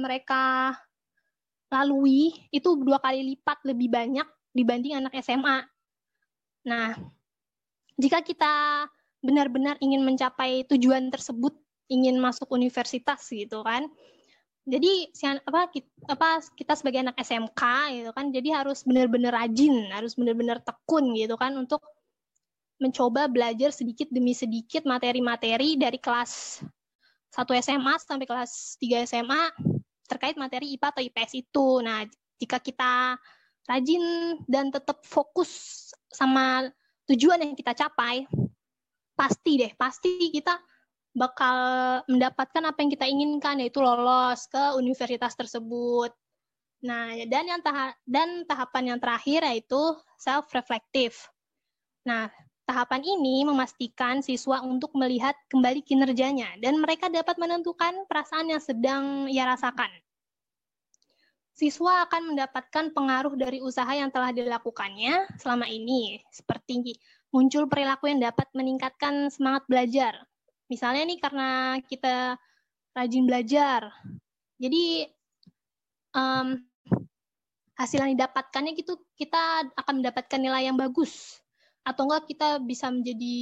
mereka 0.00 0.72
lalui 1.68 2.30
itu 2.54 2.78
dua 2.78 3.02
kali 3.02 3.34
lipat 3.34 3.66
lebih 3.66 3.90
banyak 3.90 4.26
dibanding 4.54 4.96
anak 4.96 5.12
SMA. 5.20 5.66
Nah, 6.66 6.94
jika 7.98 8.22
kita 8.22 8.86
benar-benar 9.20 9.76
ingin 9.82 10.06
mencapai 10.06 10.64
tujuan 10.70 11.10
tersebut, 11.10 11.52
ingin 11.90 12.16
masuk 12.18 12.50
universitas 12.54 13.26
gitu 13.28 13.62
kan. 13.66 13.90
Jadi 14.66 15.14
apa 15.46 15.70
kita, 15.70 15.90
apa 16.10 16.42
kita 16.58 16.74
sebagai 16.74 17.06
anak 17.06 17.16
SMK 17.22 17.62
gitu 18.02 18.10
kan, 18.10 18.34
jadi 18.34 18.62
harus 18.62 18.82
benar-benar 18.82 19.30
rajin, 19.30 19.94
harus 19.94 20.18
benar-benar 20.18 20.58
tekun 20.58 21.14
gitu 21.14 21.38
kan 21.38 21.54
untuk 21.54 21.78
mencoba 22.76 23.28
belajar 23.28 23.72
sedikit 23.72 24.08
demi 24.12 24.36
sedikit 24.36 24.84
materi-materi 24.84 25.80
dari 25.80 25.96
kelas 25.96 26.60
1 27.32 27.44
SMA 27.64 27.94
sampai 28.00 28.26
kelas 28.28 28.80
3 28.80 29.08
SMA 29.08 29.42
terkait 30.06 30.38
materi 30.38 30.76
IPA 30.76 30.88
atau 30.94 31.02
IPS 31.02 31.32
itu. 31.36 31.66
Nah, 31.82 32.06
jika 32.38 32.62
kita 32.62 33.18
rajin 33.66 34.04
dan 34.46 34.70
tetap 34.70 35.02
fokus 35.02 35.50
sama 36.12 36.70
tujuan 37.10 37.42
yang 37.42 37.58
kita 37.58 37.74
capai, 37.74 38.24
pasti 39.18 39.58
deh, 39.58 39.72
pasti 39.74 40.30
kita 40.30 40.54
bakal 41.16 41.56
mendapatkan 42.12 42.60
apa 42.60 42.78
yang 42.84 42.90
kita 42.92 43.06
inginkan 43.08 43.56
yaitu 43.58 43.80
lolos 43.80 44.46
ke 44.52 44.76
universitas 44.76 45.32
tersebut. 45.32 46.12
Nah, 46.84 47.16
dan 47.26 47.44
yang 47.48 47.60
tahap 47.64 47.96
dan 48.04 48.44
tahapan 48.44 48.94
yang 48.94 48.98
terakhir 49.00 49.40
yaitu 49.48 49.80
self 50.20 50.52
reflective. 50.52 51.16
Nah, 52.04 52.28
tahapan 52.66 53.06
ini 53.06 53.46
memastikan 53.46 54.20
siswa 54.20 54.58
untuk 54.66 54.90
melihat 54.98 55.38
kembali 55.46 55.86
kinerjanya 55.86 56.58
dan 56.58 56.82
mereka 56.82 57.06
dapat 57.06 57.38
menentukan 57.38 58.04
perasaan 58.10 58.50
yang 58.50 58.58
sedang 58.58 59.30
ia 59.30 59.46
rasakan. 59.46 59.88
Siswa 61.56 62.04
akan 62.04 62.36
mendapatkan 62.36 62.92
pengaruh 62.92 63.32
dari 63.38 63.64
usaha 63.64 63.88
yang 63.88 64.12
telah 64.12 64.28
dilakukannya 64.28 65.40
selama 65.40 65.64
ini, 65.70 66.20
seperti 66.28 67.00
muncul 67.32 67.64
perilaku 67.64 68.12
yang 68.12 68.20
dapat 68.20 68.44
meningkatkan 68.52 69.32
semangat 69.32 69.64
belajar. 69.64 70.20
Misalnya 70.68 71.08
nih 71.08 71.18
karena 71.22 71.50
kita 71.80 72.36
rajin 72.92 73.24
belajar, 73.24 73.88
jadi 74.60 75.08
um, 76.12 76.60
hasil 77.78 78.04
yang 78.04 78.12
didapatkannya 78.18 78.76
gitu 78.76 79.00
kita 79.16 79.70
akan 79.80 80.04
mendapatkan 80.04 80.40
nilai 80.40 80.68
yang 80.68 80.76
bagus 80.76 81.40
atau 81.86 82.02
enggak 82.10 82.26
kita 82.26 82.58
bisa 82.58 82.90
menjadi 82.90 83.38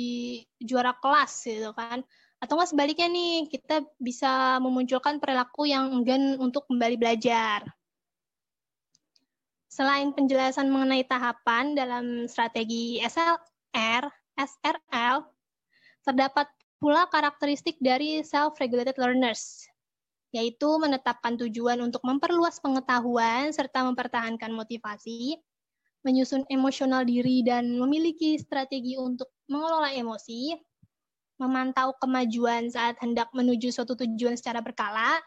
juara 0.61 0.92
kelas 1.00 1.48
gitu 1.48 1.72
kan 1.72 2.04
atau 2.44 2.61
enggak 2.61 2.76
sebaliknya 2.76 3.09
nih 3.09 3.48
kita 3.48 3.88
bisa 3.96 4.61
memunculkan 4.61 5.16
perilaku 5.16 5.64
yang 5.64 5.88
enggan 5.96 6.37
untuk 6.37 6.68
kembali 6.68 7.00
belajar. 7.00 7.64
Selain 9.72 10.12
penjelasan 10.12 10.68
mengenai 10.68 11.09
tahapan 11.09 11.72
dalam 11.72 12.28
strategi 12.28 13.00
SL, 13.00 13.40
R, 13.74 14.07
SRL, 14.37 15.24
terdapat 16.04 16.46
pula 16.78 17.09
karakteristik 17.09 17.80
dari 17.80 18.20
self-regulated 18.22 19.00
learners, 19.00 19.66
yaitu 20.37 20.68
menetapkan 20.78 21.35
tujuan 21.40 21.80
untuk 21.80 22.04
memperluas 22.04 22.61
pengetahuan 22.61 23.50
serta 23.50 23.83
mempertahankan 23.88 24.52
motivasi, 24.52 25.40
menyusun 26.04 26.44
emosional 26.52 27.02
diri 27.08 27.40
dan 27.40 27.80
memiliki 27.80 28.36
strategi 28.36 28.94
untuk 29.00 29.32
mengelola 29.48 29.88
emosi, 29.90 30.52
memantau 31.40 31.96
kemajuan 31.98 32.68
saat 32.68 33.00
hendak 33.00 33.32
menuju 33.32 33.72
suatu 33.72 33.96
tujuan 33.96 34.36
secara 34.36 34.60
berkala, 34.60 35.18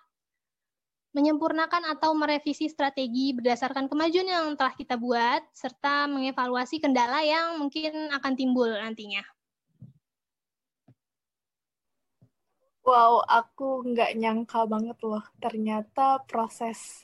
menyempurnakan 1.17 1.97
atau 1.97 2.13
merevisi 2.13 2.69
strategi 2.69 3.33
berdasarkan 3.33 3.89
kemajuan 3.89 4.29
yang 4.29 4.45
telah 4.53 4.77
kita 4.77 5.01
buat, 5.01 5.41
serta 5.49 6.05
mengevaluasi 6.05 6.77
kendala 6.77 7.25
yang 7.25 7.57
mungkin 7.57 8.13
akan 8.13 8.33
timbul 8.37 8.69
nantinya. 8.69 9.25
Wow, 12.87 13.19
aku 13.25 13.83
nggak 13.83 14.15
nyangka 14.15 14.63
banget 14.63 14.95
loh. 15.03 15.25
Ternyata 15.43 16.23
proses 16.23 17.03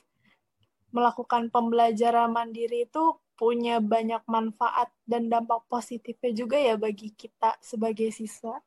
melakukan 0.94 1.50
pembelajaran 1.50 2.30
mandiri 2.32 2.86
itu 2.88 3.18
punya 3.34 3.82
banyak 3.82 4.22
manfaat 4.30 4.90
dan 5.06 5.26
dampak 5.26 5.66
positifnya 5.66 6.30
juga 6.34 6.56
ya 6.58 6.74
bagi 6.78 7.10
kita 7.14 7.58
sebagai 7.58 8.10
siswa. 8.14 8.58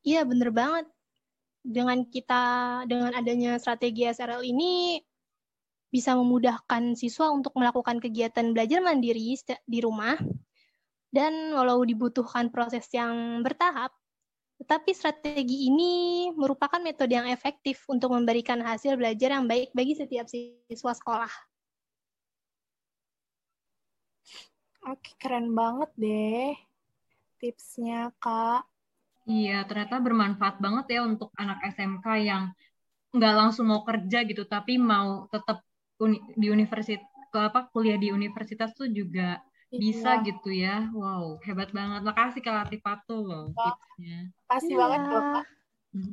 Iya, 0.00 0.24
bener 0.24 0.48
banget. 0.52 0.88
Dengan 1.60 2.08
kita, 2.08 2.42
dengan 2.88 3.12
adanya 3.12 3.60
strategi 3.60 4.08
SRL 4.08 4.40
ini, 4.48 4.96
bisa 5.92 6.16
memudahkan 6.16 6.96
siswa 6.96 7.28
untuk 7.28 7.52
melakukan 7.60 8.00
kegiatan 8.00 8.56
belajar 8.56 8.80
mandiri 8.80 9.36
di 9.68 9.78
rumah. 9.84 10.16
Dan 11.10 11.52
walau 11.52 11.82
dibutuhkan 11.82 12.54
proses 12.54 12.86
yang 12.94 13.42
bertahap, 13.42 13.90
tetapi 14.62 14.94
strategi 14.94 15.66
ini 15.66 15.92
merupakan 16.36 16.78
metode 16.78 17.16
yang 17.16 17.26
efektif 17.26 17.82
untuk 17.90 18.14
memberikan 18.14 18.62
hasil 18.62 18.94
belajar 18.94 19.34
yang 19.34 19.50
baik 19.50 19.74
bagi 19.74 19.98
setiap 19.98 20.30
siswa 20.30 20.92
sekolah. 20.94 21.49
Oke, 24.88 25.12
keren 25.20 25.52
banget 25.52 25.90
deh 26.00 26.56
tipsnya, 27.40 28.12
Kak. 28.20 28.64
Iya, 29.28 29.64
ternyata 29.68 30.00
bermanfaat 30.00 30.60
banget 30.60 30.96
ya 30.96 31.00
untuk 31.04 31.32
anak 31.36 31.60
SMK 31.72 32.06
yang 32.24 32.52
nggak 33.12 33.34
langsung 33.36 33.68
mau 33.68 33.84
kerja 33.84 34.24
gitu, 34.24 34.48
tapi 34.48 34.80
mau 34.80 35.28
tetap 35.28 35.60
uni 36.00 36.20
di 36.36 36.48
universitas 36.48 37.04
ke 37.30 37.38
apa 37.38 37.68
kuliah 37.70 38.00
di 38.00 38.10
universitas 38.10 38.72
tuh 38.74 38.90
juga 38.90 39.38
bisa 39.70 40.18
iya. 40.18 40.24
gitu 40.26 40.50
ya. 40.50 40.76
Wow, 40.90 41.38
hebat 41.46 41.70
banget. 41.70 42.02
Makasih 42.02 42.40
Kak 42.42 42.54
Latifatu 42.66 43.22
loh 43.22 43.46
tipsnya. 43.54 44.32
Makasih 44.48 44.74
iya. 44.74 44.80
banget 44.80 45.00
loh 45.06 45.22
Kak. 45.22 45.46
Hmm. 45.94 46.12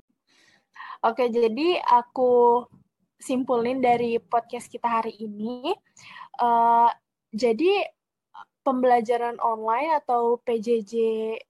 Oke, 1.05 1.23
jadi 1.29 1.81
aku 1.81 2.65
simpulin 3.17 3.81
dari 3.81 4.21
podcast 4.21 4.69
kita 4.69 5.01
hari 5.01 5.13
ini. 5.17 5.73
Uh, 6.37 6.89
jadi 7.33 7.85
pembelajaran 8.67 9.39
online 9.39 9.95
atau 10.03 10.43
PJJ 10.43 10.93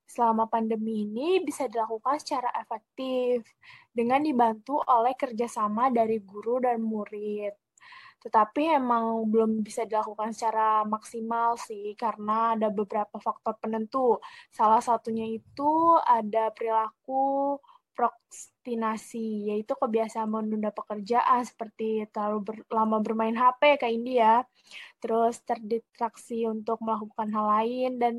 selama 0.05 0.45
pandemi 0.45 1.09
ini 1.09 1.41
bisa 1.41 1.65
dilakukan 1.65 2.21
secara 2.21 2.53
efektif 2.61 3.41
dengan 3.89 4.21
dibantu 4.21 4.77
oleh 4.85 5.17
kerjasama 5.17 5.89
dari 5.89 6.21
guru 6.21 6.61
dan 6.61 6.77
murid 6.85 7.57
tetapi 8.17 8.75
emang 8.75 9.29
belum 9.29 9.61
bisa 9.61 9.85
dilakukan 9.85 10.33
secara 10.33 10.81
maksimal 10.83 11.55
sih 11.55 11.93
karena 11.93 12.57
ada 12.57 12.67
beberapa 12.73 13.21
faktor 13.21 13.55
penentu. 13.61 14.17
Salah 14.49 14.81
satunya 14.81 15.23
itu 15.29 15.95
ada 16.01 16.49
perilaku 16.51 17.55
prokrastinasi, 17.97 19.49
yaitu 19.49 19.73
kebiasaan 19.73 20.29
menunda 20.29 20.69
pekerjaan 20.69 21.41
seperti 21.41 22.05
terlalu 22.13 22.39
ber, 22.45 22.57
lama 22.69 23.01
bermain 23.01 23.33
HP 23.33 23.81
kayak 23.81 23.95
India, 23.97 24.33
terus 25.01 25.41
terdistraksi 25.41 26.45
untuk 26.45 26.77
melakukan 26.85 27.33
hal 27.33 27.45
lain 27.49 27.91
dan 27.97 28.13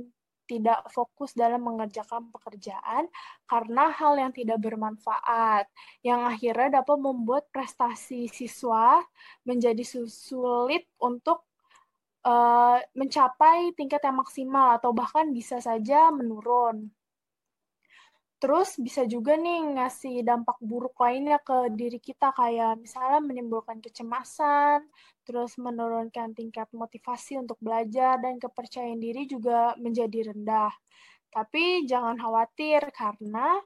tidak 0.48 0.80
fokus 0.88 1.36
dalam 1.36 1.60
mengerjakan 1.60 2.32
pekerjaan 2.32 3.04
karena 3.44 3.92
hal 3.92 4.16
yang 4.16 4.32
tidak 4.32 4.58
bermanfaat, 4.58 5.68
yang 6.00 6.24
akhirnya 6.24 6.80
dapat 6.82 6.98
membuat 6.98 7.44
prestasi 7.52 8.32
siswa 8.32 9.04
menjadi 9.44 9.84
sulit 10.08 10.88
untuk 10.96 11.44
uh, 12.24 12.80
mencapai 12.96 13.76
tingkat 13.76 14.00
yang 14.02 14.18
maksimal 14.18 14.80
atau 14.80 14.90
bahkan 14.96 15.28
bisa 15.30 15.60
saja 15.60 16.08
menurun. 16.08 16.88
Terus 18.38 18.78
bisa 18.78 19.02
juga 19.02 19.34
nih 19.34 19.74
ngasih 19.74 20.22
dampak 20.22 20.62
buruk 20.62 20.94
lainnya 21.02 21.42
ke 21.42 21.74
diri 21.74 21.98
kita 21.98 22.30
kayak 22.30 22.78
misalnya 22.78 23.18
menimbulkan 23.18 23.82
kecemasan, 23.82 24.86
terus 25.26 25.58
menurunkan 25.58 26.38
tingkat 26.38 26.70
motivasi 26.70 27.34
untuk 27.42 27.58
belajar 27.58 28.22
dan 28.22 28.38
kepercayaan 28.38 29.02
diri 29.02 29.26
juga 29.26 29.74
menjadi 29.82 30.30
rendah. 30.30 30.70
Tapi 31.34 31.82
jangan 31.90 32.14
khawatir 32.14 32.86
karena 32.94 33.58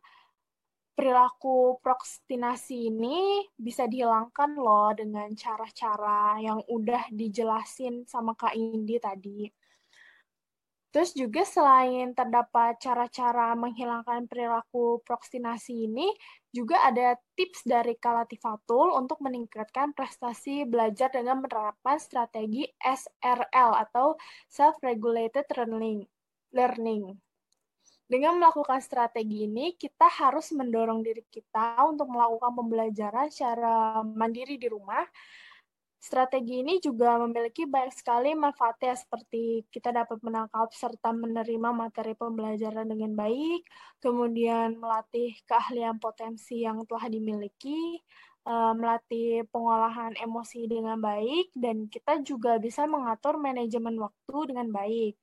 perilaku 0.96 1.76
prokrastinasi 1.84 2.92
ini 2.92 3.44
bisa 3.52 3.84
dihilangkan 3.84 4.56
loh 4.56 4.92
dengan 4.96 5.28
cara-cara 5.36 6.40
yang 6.40 6.64
udah 6.64 7.12
dijelasin 7.12 8.08
sama 8.08 8.32
Kak 8.32 8.56
Indi 8.56 8.96
tadi. 8.96 9.48
Terus 10.92 11.16
juga 11.16 11.40
selain 11.48 12.12
terdapat 12.12 12.76
cara-cara 12.76 13.56
menghilangkan 13.56 14.28
perilaku 14.28 15.00
prokrastinasi 15.08 15.88
ini, 15.88 16.12
juga 16.52 16.84
ada 16.84 17.16
tips 17.32 17.64
dari 17.64 17.96
Kalatifatul 17.96 18.92
untuk 18.92 19.24
meningkatkan 19.24 19.96
prestasi 19.96 20.68
belajar 20.68 21.08
dengan 21.08 21.40
menerapkan 21.40 21.96
strategi 21.96 22.68
SRL 22.76 23.72
atau 23.88 24.20
Self-Regulated 24.52 25.48
Learning. 25.56 26.04
learning. 26.52 27.16
Dengan 28.04 28.36
melakukan 28.36 28.84
strategi 28.84 29.48
ini, 29.48 29.72
kita 29.72 30.04
harus 30.04 30.52
mendorong 30.52 31.00
diri 31.00 31.24
kita 31.32 31.80
untuk 31.88 32.12
melakukan 32.12 32.52
pembelajaran 32.52 33.32
secara 33.32 34.04
mandiri 34.04 34.60
di 34.60 34.68
rumah 34.68 35.00
Strategi 36.02 36.66
ini 36.66 36.82
juga 36.82 37.14
memiliki 37.22 37.62
banyak 37.62 37.94
sekali 37.94 38.34
manfaatnya 38.34 38.98
seperti 38.98 39.62
kita 39.70 39.94
dapat 39.94 40.18
menangkap 40.26 40.66
serta 40.74 41.14
menerima 41.14 41.70
materi 41.70 42.18
pembelajaran 42.18 42.90
dengan 42.90 43.14
baik, 43.14 43.62
kemudian 44.02 44.82
melatih 44.82 45.30
keahlian 45.46 46.02
potensi 46.02 46.66
yang 46.66 46.82
telah 46.90 47.06
dimiliki, 47.06 48.02
eh, 48.50 48.72
melatih 48.74 49.46
pengolahan 49.54 50.18
emosi 50.18 50.66
dengan 50.66 50.98
baik, 50.98 51.54
dan 51.54 51.86
kita 51.86 52.18
juga 52.26 52.58
bisa 52.58 52.82
mengatur 52.90 53.38
manajemen 53.38 53.94
waktu 54.02 54.38
dengan 54.50 54.74
baik. 54.74 55.14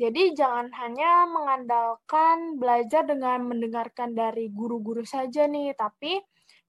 Jadi 0.00 0.32
jangan 0.32 0.72
hanya 0.80 1.28
mengandalkan 1.28 2.56
belajar 2.56 3.04
dengan 3.04 3.44
mendengarkan 3.44 4.16
dari 4.16 4.48
guru-guru 4.48 5.04
saja 5.04 5.44
nih, 5.44 5.76
tapi 5.76 6.16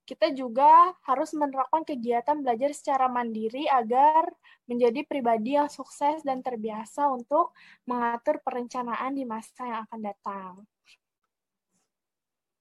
kita 0.04 0.36
juga 0.36 0.92
harus 1.08 1.32
menerapkan 1.32 1.88
kegiatan 1.88 2.44
belajar 2.44 2.76
secara 2.76 3.08
mandiri 3.08 3.64
agar 3.72 4.28
menjadi 4.68 5.08
pribadi 5.08 5.56
yang 5.56 5.72
sukses 5.72 6.20
dan 6.28 6.44
terbiasa 6.44 7.08
untuk 7.08 7.56
mengatur 7.88 8.44
perencanaan 8.44 9.16
di 9.16 9.24
masa 9.24 9.64
yang 9.64 9.80
akan 9.88 10.02
datang. 10.04 10.54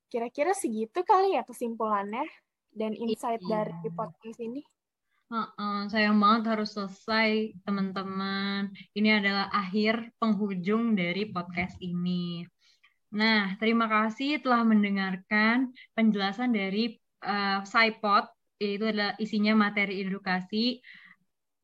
Kira-kira 0.07 0.55
segitu 0.55 1.03
kali 1.03 1.35
ya 1.35 1.43
kesimpulannya 1.43 2.29
dan 2.71 2.95
insight 2.95 3.43
iya. 3.43 3.67
dari 3.67 3.91
podcast 3.91 4.39
ini. 4.39 4.63
Uh, 5.33 5.49
uh, 5.57 5.81
sayang 5.89 6.21
banget 6.21 6.53
harus 6.53 6.77
selesai 6.77 7.57
teman-teman. 7.65 8.69
Ini 8.93 9.19
adalah 9.25 9.49
akhir 9.49 10.13
penghujung 10.21 10.93
dari 10.93 11.33
podcast 11.33 11.81
ini. 11.81 12.45
Nah, 13.17 13.57
terima 13.57 13.89
kasih 13.89 14.45
telah 14.45 14.61
mendengarkan 14.65 15.73
penjelasan 15.97 16.53
dari 16.53 17.02
uh, 17.23 17.63
SciPod, 17.65 18.29
itu 18.63 18.85
adalah 18.87 19.19
isinya 19.19 19.55
materi 19.59 20.03
edukasi, 20.07 20.79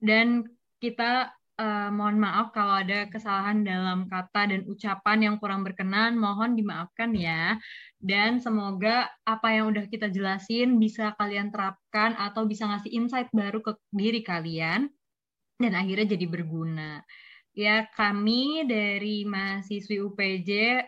dan 0.02 0.46
kita 0.78 1.34
uh, 1.58 1.90
mohon 1.90 2.16
maaf 2.22 2.54
kalau 2.54 2.80
ada 2.80 3.10
kesalahan 3.10 3.66
dalam 3.66 4.06
kata 4.06 4.54
dan 4.54 4.62
ucapan 4.70 5.18
yang 5.30 5.36
kurang 5.42 5.66
berkenan, 5.66 6.14
mohon 6.16 6.54
dimaafkan 6.54 7.12
ya. 7.12 7.58
Dan 7.98 8.38
semoga 8.38 9.10
apa 9.26 9.58
yang 9.58 9.74
udah 9.74 9.90
kita 9.90 10.06
jelasin 10.08 10.78
bisa 10.78 11.12
kalian 11.18 11.50
terapkan 11.50 12.14
atau 12.14 12.46
bisa 12.46 12.70
ngasih 12.70 12.94
insight 12.94 13.28
baru 13.34 13.58
ke 13.58 13.74
diri 13.90 14.22
kalian 14.22 14.86
dan 15.58 15.72
akhirnya 15.74 16.14
jadi 16.14 16.26
berguna. 16.30 17.02
Ya, 17.58 17.90
kami 17.90 18.62
dari 18.70 19.26
mahasiswi 19.26 19.98
UPJ 19.98 20.82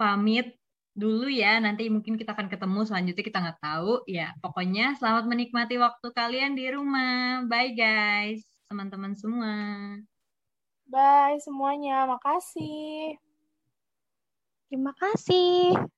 pamit 0.00 0.56
dulu 1.00 1.26
ya. 1.32 1.56
Nanti 1.56 1.88
mungkin 1.88 2.20
kita 2.20 2.36
akan 2.36 2.52
ketemu 2.52 2.80
selanjutnya 2.84 3.24
kita 3.24 3.38
nggak 3.40 3.60
tahu. 3.64 4.04
Ya, 4.04 4.36
pokoknya 4.44 5.00
selamat 5.00 5.24
menikmati 5.24 5.80
waktu 5.80 6.06
kalian 6.12 6.52
di 6.52 6.68
rumah. 6.68 7.48
Bye 7.48 7.72
guys, 7.72 8.44
teman-teman 8.68 9.16
semua. 9.16 9.56
Bye 10.84 11.40
semuanya. 11.40 12.04
Makasih. 12.04 13.16
Terima 14.68 14.92
kasih. 14.94 15.90